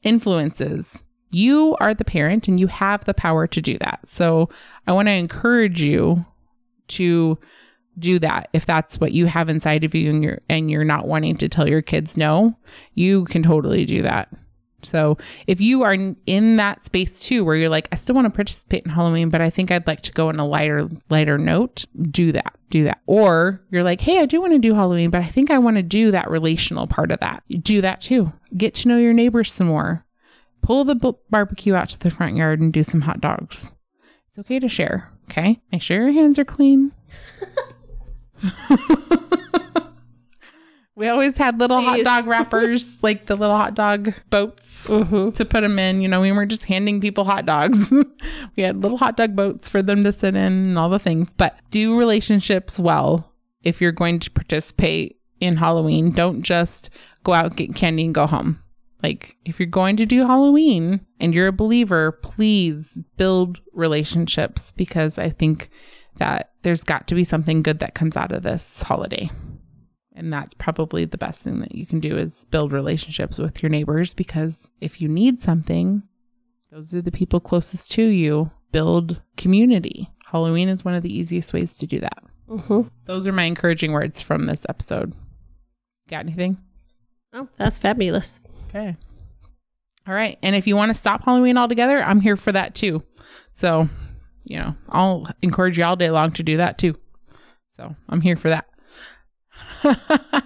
influences 0.02 1.06
you 1.32 1.78
are 1.80 1.94
the 1.94 2.04
parent 2.04 2.50
and 2.50 2.60
you 2.60 2.68
have 2.68 3.06
the 3.06 3.14
power 3.14 3.48
to 3.48 3.62
do 3.62 3.78
that 3.78 4.06
so 4.06 4.50
i 4.86 4.92
want 4.92 5.08
to 5.08 5.14
encourage 5.14 5.82
you 5.82 6.26
to 6.90 7.38
do 7.98 8.20
that 8.20 8.50
if 8.54 8.66
that's 8.66 9.00
what 9.00 9.12
you 9.12 9.26
have 9.26 9.50
inside 9.50 9.84
of 9.84 9.96
you 9.96 10.10
and 10.10 10.24
you're 10.24 10.40
and 10.50 10.70
you're 10.70 10.84
not 10.84 11.08
wanting 11.08 11.38
to 11.38 11.50
tell 11.50 11.68
your 11.68 11.82
kids 11.82 12.18
no 12.18 12.58
you 12.94 13.26
can 13.26 13.42
totally 13.42 13.86
do 13.86 14.02
that 14.02 14.30
so 14.86 15.18
if 15.48 15.60
you 15.60 15.84
are 15.84 15.94
in 15.94 16.56
that 16.56 16.82
space 16.82 17.20
too, 17.20 17.44
where 17.44 17.56
you're 17.56 17.70
like, 17.70 17.90
I 17.92 17.96
still 17.96 18.16
want 18.16 18.26
to 18.26 18.34
participate 18.34 18.86
in 18.86 18.92
Halloween, 18.92 19.30
but 19.30 19.42
I 19.42 19.50
think 19.50 19.72
I'd 19.72 19.88
like 19.88 20.02
to 20.02 20.12
go 20.12 20.30
on 20.30 20.40
a 20.40 20.46
lighter, 20.46 20.88
lighter 21.10 21.38
note, 21.38 21.86
do 22.10 22.32
that, 22.32 22.56
do 22.70 22.84
that. 22.86 23.02
Or 23.06 23.62
you're 23.72 23.84
like, 23.84 24.02
Hey, 24.02 24.20
I 24.20 24.26
do 24.26 24.40
want 24.40 24.54
to 24.54 24.60
do 24.60 24.76
Halloween, 24.76 25.10
but 25.10 25.22
I 25.22 25.28
think 25.28 25.52
I 25.52 25.58
want 25.58 25.78
to 25.78 25.84
do 25.84 26.12
that 26.12 26.30
relational 26.30 26.88
part 26.88 27.12
of 27.12 27.20
that. 27.20 27.44
Do 27.62 27.82
that 27.82 28.02
too. 28.02 28.32
Get 28.56 28.76
to 28.76 28.88
know 28.88 28.98
your 28.98 29.14
neighbors 29.14 29.52
some 29.52 29.68
more. 29.68 30.06
Pull 30.62 30.84
the 30.84 30.96
b- 30.96 31.14
barbecue 31.30 31.76
out 31.76 31.90
to 31.90 32.00
the 32.00 32.12
front 32.12 32.38
yard 32.38 32.60
and 32.60 32.72
do 32.72 32.84
some 32.84 33.02
hot 33.02 33.22
dogs. 33.22 33.72
It's 34.30 34.40
okay 34.40 34.60
to 34.60 34.70
share. 34.70 35.12
Okay. 35.30 35.60
Make 35.72 35.82
sure 35.82 36.02
your 36.02 36.12
hands 36.12 36.40
are 36.40 36.46
clean. 36.46 36.92
We 40.98 41.10
always 41.10 41.36
had 41.36 41.60
little 41.60 41.82
hot 41.82 42.04
dog 42.04 42.26
wrappers, 42.26 43.00
like 43.04 43.26
the 43.26 43.36
little 43.36 43.58
hot 43.58 43.76
dog 43.76 44.14
boats 44.30 44.90
mm-hmm. 44.90 45.32
to 45.32 45.46
put 45.46 45.62
them 45.62 45.78
in. 45.78 46.00
You 46.00 46.08
know, 46.08 46.22
we 46.22 46.32
were 46.32 46.46
just 46.46 46.64
handing 46.64 47.02
people 47.02 47.26
hot 47.26 47.46
dogs. 47.46 47.92
we 48.56 48.64
had 48.64 48.82
little 48.82 48.98
hot 48.98 49.18
dog 49.18 49.36
boats 49.36 49.68
for 49.68 49.82
them 49.82 50.04
to 50.04 50.14
sit 50.14 50.36
in 50.36 50.42
and 50.42 50.80
all 50.80 50.90
the 50.90 51.00
things. 51.00 51.34
But 51.34 51.60
do 51.70 52.00
relationships 52.00 52.80
well 52.80 53.34
if 53.62 53.82
you're 53.82 53.92
going 53.92 54.20
to 54.22 54.32
participate 54.32 55.20
in 55.42 55.58
Halloween. 55.58 56.12
Don't 56.12 56.44
just 56.44 56.90
go 57.26 57.34
out, 57.34 57.58
get 57.58 57.76
candy, 57.76 58.06
and 58.06 58.16
go 58.16 58.26
home. 58.26 58.62
Like, 59.04 59.36
if 59.44 59.60
you're 59.60 59.68
going 59.68 59.98
to 59.98 60.06
do 60.06 60.26
Halloween 60.26 61.06
and 61.20 61.34
you're 61.34 61.48
a 61.48 61.54
believer, 61.54 62.14
please 62.14 62.98
build 63.18 63.60
relationships 63.74 64.72
because 64.72 65.18
I 65.18 65.30
think 65.30 65.70
that 66.18 66.52
there's 66.62 66.84
got 66.84 67.08
to 67.08 67.16
be 67.16 67.24
something 67.24 67.62
good 67.62 67.80
that 67.80 67.96
comes 67.96 68.16
out 68.16 68.32
of 68.32 68.44
this 68.44 68.82
holiday. 68.82 69.30
And 70.16 70.32
that's 70.32 70.54
probably 70.54 71.06
the 71.06 71.18
best 71.18 71.42
thing 71.42 71.60
that 71.60 71.76
you 71.76 71.86
can 71.86 72.00
do 72.00 72.18
is 72.18 72.46
build 72.46 72.72
relationships 72.72 73.38
with 73.38 73.62
your 73.62 73.70
neighbors 73.70 74.14
because 74.14 74.72
if 74.80 75.02
you 75.02 75.10
need 75.10 75.42
something, 75.42 76.04
those 76.72 76.94
are 76.94 77.02
the 77.02 77.12
people 77.12 77.40
closest 77.40 77.92
to 77.94 78.04
you. 78.04 78.52
Build 78.72 79.22
community. 79.38 80.10
Halloween 80.26 80.70
is 80.70 80.86
one 80.86 80.96
of 80.96 81.04
the 81.04 81.14
easiest 81.14 81.54
ways 81.54 81.78
to 81.78 81.88
do 81.88 82.00
that. 82.00 82.24
Mm-hmm. 82.50 82.88
Those 83.06 83.28
are 83.28 83.34
my 83.34 83.44
encouraging 83.44 83.92
words 83.92 84.22
from 84.22 84.46
this 84.46 84.66
episode. 84.70 85.14
Got 86.10 86.26
anything? 86.26 86.58
Oh, 87.34 87.48
that's 87.58 87.80
fabulous. 87.80 88.40
Okay. 88.70 88.96
All 90.08 90.14
right. 90.14 90.38
And 90.42 90.56
if 90.56 90.68
you 90.68 90.76
want 90.76 90.90
to 90.90 90.94
stop 90.94 91.26
Halloween 91.26 91.58
altogether, 91.58 92.02
I'm 92.02 92.22
here 92.22 92.38
for 92.38 92.52
that 92.52 92.76
too. 92.76 93.04
So, 93.52 93.90
you 94.46 94.60
know, 94.60 94.76
I'll 94.90 95.28
encourage 95.42 95.78
you 95.78 95.84
all 95.84 95.96
day 95.96 96.10
long 96.10 96.32
to 96.34 96.44
do 96.44 96.58
that 96.58 96.78
too. 96.78 96.96
So 97.76 97.96
I'm 98.08 98.22
here 98.22 98.38
for 98.38 98.50
that. 98.50 98.68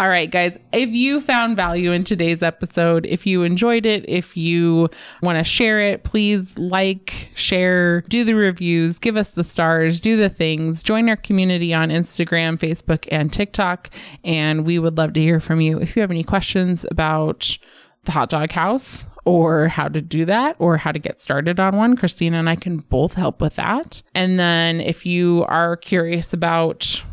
All 0.00 0.08
right, 0.08 0.30
guys. 0.30 0.58
If 0.72 0.90
you 0.90 1.20
found 1.20 1.56
value 1.56 1.90
in 1.90 2.04
today's 2.04 2.42
episode, 2.42 3.04
if 3.06 3.26
you 3.26 3.42
enjoyed 3.42 3.84
it, 3.84 4.04
if 4.08 4.36
you 4.36 4.88
want 5.22 5.38
to 5.38 5.44
share 5.44 5.80
it, 5.80 6.04
please 6.04 6.56
like, 6.56 7.30
share, 7.34 8.02
do 8.02 8.22
the 8.22 8.34
reviews, 8.34 9.00
give 9.00 9.16
us 9.16 9.30
the 9.30 9.42
stars, 9.42 10.00
do 10.00 10.16
the 10.16 10.28
things, 10.28 10.84
join 10.84 11.08
our 11.08 11.16
community 11.16 11.74
on 11.74 11.88
Instagram, 11.88 12.58
Facebook, 12.58 13.08
and 13.10 13.32
TikTok. 13.32 13.90
And 14.22 14.64
we 14.64 14.78
would 14.78 14.96
love 14.96 15.14
to 15.14 15.20
hear 15.20 15.40
from 15.40 15.60
you. 15.60 15.80
If 15.80 15.96
you 15.96 16.02
have 16.02 16.12
any 16.12 16.24
questions 16.24 16.86
about 16.90 17.58
the 18.04 18.12
hot 18.12 18.28
dog 18.28 18.52
house 18.52 19.08
or 19.28 19.68
how 19.68 19.88
to 19.88 20.00
do 20.00 20.24
that 20.24 20.56
or 20.58 20.78
how 20.78 20.90
to 20.90 20.98
get 20.98 21.20
started 21.20 21.60
on 21.60 21.76
one, 21.76 21.96
Christina 21.96 22.38
and 22.38 22.48
I 22.48 22.56
can 22.56 22.78
both 22.78 23.12
help 23.12 23.42
with 23.42 23.56
that. 23.56 24.02
And 24.14 24.40
then 24.40 24.80
if 24.80 25.04
you 25.04 25.44
are 25.48 25.76
curious 25.76 26.32
about 26.32 27.04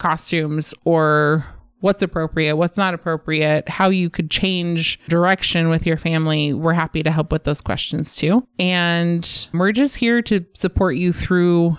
costumes 0.00 0.74
or 0.84 1.46
what's 1.78 2.02
appropriate, 2.02 2.56
what's 2.56 2.76
not 2.76 2.94
appropriate, 2.94 3.68
how 3.68 3.90
you 3.90 4.10
could 4.10 4.28
change 4.28 4.98
direction 5.06 5.68
with 5.68 5.86
your 5.86 5.96
family, 5.96 6.52
we're 6.52 6.72
happy 6.72 7.04
to 7.04 7.12
help 7.12 7.30
with 7.30 7.44
those 7.44 7.60
questions 7.60 8.16
too. 8.16 8.44
And 8.58 9.48
we're 9.54 9.72
just 9.72 9.96
here 9.96 10.20
to 10.22 10.44
support 10.54 10.96
you 10.96 11.12
through 11.12 11.78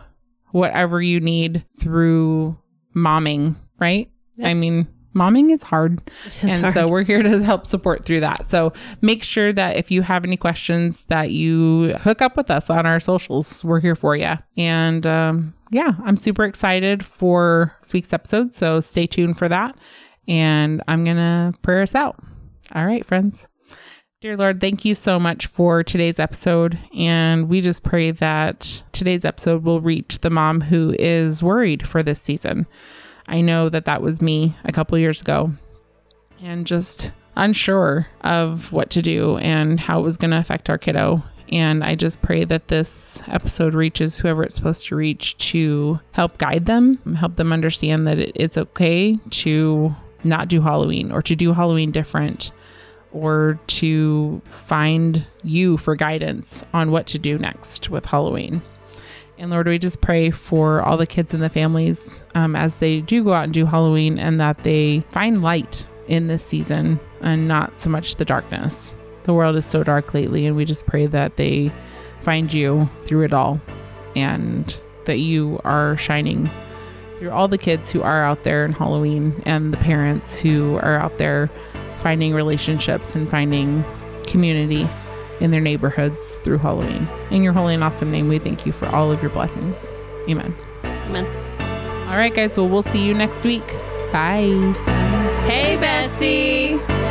whatever 0.51 1.01
you 1.01 1.19
need 1.19 1.65
through 1.77 2.57
momming, 2.95 3.55
right? 3.79 4.09
I 4.41 4.53
mean, 4.53 4.87
momming 5.13 5.51
is 5.51 5.63
hard. 5.63 6.01
is 6.41 6.51
and 6.51 6.73
so 6.73 6.87
we're 6.87 7.03
here 7.03 7.21
to 7.21 7.43
help 7.43 7.65
support 7.65 8.05
through 8.05 8.21
that. 8.21 8.45
So 8.45 8.73
make 9.01 9.23
sure 9.23 9.53
that 9.53 9.77
if 9.77 9.91
you 9.91 10.01
have 10.01 10.25
any 10.25 10.37
questions 10.37 11.05
that 11.05 11.31
you 11.31 11.95
hook 11.99 12.21
up 12.21 12.37
with 12.37 12.49
us 12.51 12.69
on 12.69 12.85
our 12.85 12.99
socials. 12.99 13.63
We're 13.63 13.79
here 13.79 13.95
for 13.95 14.15
you. 14.15 14.33
And 14.57 15.05
um, 15.05 15.53
yeah, 15.71 15.93
I'm 16.03 16.17
super 16.17 16.43
excited 16.43 17.05
for 17.05 17.75
this 17.81 17.93
week's 17.93 18.13
episode. 18.13 18.53
So 18.53 18.79
stay 18.79 19.05
tuned 19.05 19.37
for 19.37 19.49
that. 19.49 19.75
And 20.27 20.81
I'm 20.87 21.03
going 21.03 21.17
to 21.17 21.53
pray 21.61 21.81
us 21.83 21.95
out. 21.95 22.17
All 22.73 22.85
right, 22.85 23.05
friends. 23.05 23.47
Dear 24.21 24.37
Lord, 24.37 24.61
thank 24.61 24.85
you 24.85 24.95
so 24.95 25.19
much 25.19 25.47
for 25.47 25.83
today's 25.83 26.17
episode. 26.17 26.79
And 26.97 27.49
we 27.49 27.59
just 27.59 27.83
pray 27.83 28.11
that 28.11 28.81
today's 28.93 29.25
episode 29.25 29.63
will 29.65 29.81
reach 29.81 30.19
the 30.19 30.29
mom 30.29 30.61
who 30.61 30.95
is 30.97 31.43
worried 31.43 31.85
for 31.85 32.01
this 32.01 32.21
season. 32.21 32.65
I 33.27 33.41
know 33.41 33.69
that 33.69 33.85
that 33.85 34.01
was 34.01 34.21
me 34.21 34.55
a 34.63 34.71
couple 34.71 34.97
years 34.97 35.21
ago 35.21 35.53
and 36.41 36.67
just 36.67 37.13
unsure 37.35 38.07
of 38.21 38.71
what 38.71 38.89
to 38.91 39.01
do 39.01 39.37
and 39.37 39.79
how 39.79 39.99
it 39.99 40.03
was 40.03 40.17
going 40.17 40.31
to 40.31 40.37
affect 40.37 40.69
our 40.69 40.77
kiddo. 40.77 41.23
And 41.49 41.83
I 41.83 41.95
just 41.95 42.21
pray 42.21 42.45
that 42.45 42.67
this 42.67 43.21
episode 43.27 43.73
reaches 43.73 44.17
whoever 44.17 44.43
it's 44.43 44.55
supposed 44.55 44.87
to 44.87 44.95
reach 44.95 45.37
to 45.51 45.99
help 46.13 46.37
guide 46.37 46.65
them, 46.65 46.97
help 47.15 47.35
them 47.35 47.53
understand 47.53 48.07
that 48.07 48.17
it's 48.19 48.57
okay 48.57 49.17
to 49.29 49.95
not 50.23 50.47
do 50.47 50.61
Halloween 50.61 51.11
or 51.11 51.21
to 51.21 51.35
do 51.35 51.53
Halloween 51.53 51.91
different 51.91 52.51
or 53.11 53.59
to 53.67 54.41
find 54.65 55.25
you 55.43 55.77
for 55.77 55.95
guidance 55.95 56.63
on 56.73 56.91
what 56.91 57.05
to 57.07 57.19
do 57.19 57.37
next 57.37 57.89
with 57.89 58.05
Halloween. 58.05 58.61
And 59.37 59.49
Lord, 59.49 59.67
we 59.67 59.79
just 59.79 60.01
pray 60.01 60.29
for 60.31 60.81
all 60.81 60.95
the 60.95 61.07
kids 61.07 61.33
and 61.33 61.41
the 61.41 61.49
families 61.49 62.23
um, 62.35 62.55
as 62.55 62.77
they 62.77 63.01
do 63.01 63.23
go 63.23 63.33
out 63.33 63.45
and 63.45 63.53
do 63.53 63.65
Halloween 63.65 64.19
and 64.19 64.39
that 64.39 64.63
they 64.63 65.03
find 65.09 65.41
light 65.41 65.85
in 66.07 66.27
this 66.27 66.43
season 66.43 66.99
and 67.21 67.47
not 67.47 67.77
so 67.77 67.89
much 67.89 68.15
the 68.15 68.25
darkness. 68.25 68.95
The 69.23 69.33
world 69.33 69.55
is 69.55 69.65
so 69.65 69.83
dark 69.83 70.13
lately, 70.13 70.45
and 70.45 70.55
we 70.55 70.65
just 70.65 70.85
pray 70.85 71.05
that 71.07 71.37
they 71.37 71.71
find 72.21 72.51
you 72.53 72.89
through 73.03 73.23
it 73.23 73.33
all 73.33 73.59
and 74.15 74.79
that 75.05 75.19
you 75.19 75.59
are 75.63 75.97
shining 75.97 76.49
through 77.17 77.31
all 77.31 77.47
the 77.47 77.57
kids 77.57 77.91
who 77.91 78.01
are 78.01 78.23
out 78.23 78.43
there 78.43 78.65
in 78.65 78.73
Halloween 78.73 79.41
and 79.45 79.73
the 79.73 79.77
parents 79.77 80.39
who 80.39 80.77
are 80.77 80.97
out 80.97 81.17
there 81.17 81.49
finding 81.97 82.33
relationships 82.33 83.15
and 83.15 83.29
finding 83.29 83.83
community 84.27 84.87
in 85.43 85.51
their 85.51 85.61
neighborhoods 85.61 86.37
through 86.37 86.57
Halloween. 86.57 87.07
In 87.29 87.43
your 87.43 87.53
holy 87.53 87.73
and 87.73 87.83
awesome 87.83 88.09
name, 88.09 88.29
we 88.29 88.39
thank 88.39 88.65
you 88.65 88.71
for 88.71 88.87
all 88.87 89.11
of 89.11 89.21
your 89.21 89.29
blessings. 89.29 89.89
Amen. 90.29 90.55
Amen. 90.85 91.25
All 92.07 92.15
right, 92.15 92.33
guys. 92.33 92.57
Well, 92.57 92.69
we'll 92.69 92.83
see 92.83 93.03
you 93.03 93.13
next 93.13 93.43
week. 93.43 93.67
Bye. 94.13 94.73
Hey, 95.45 95.77
bestie. 95.77 97.02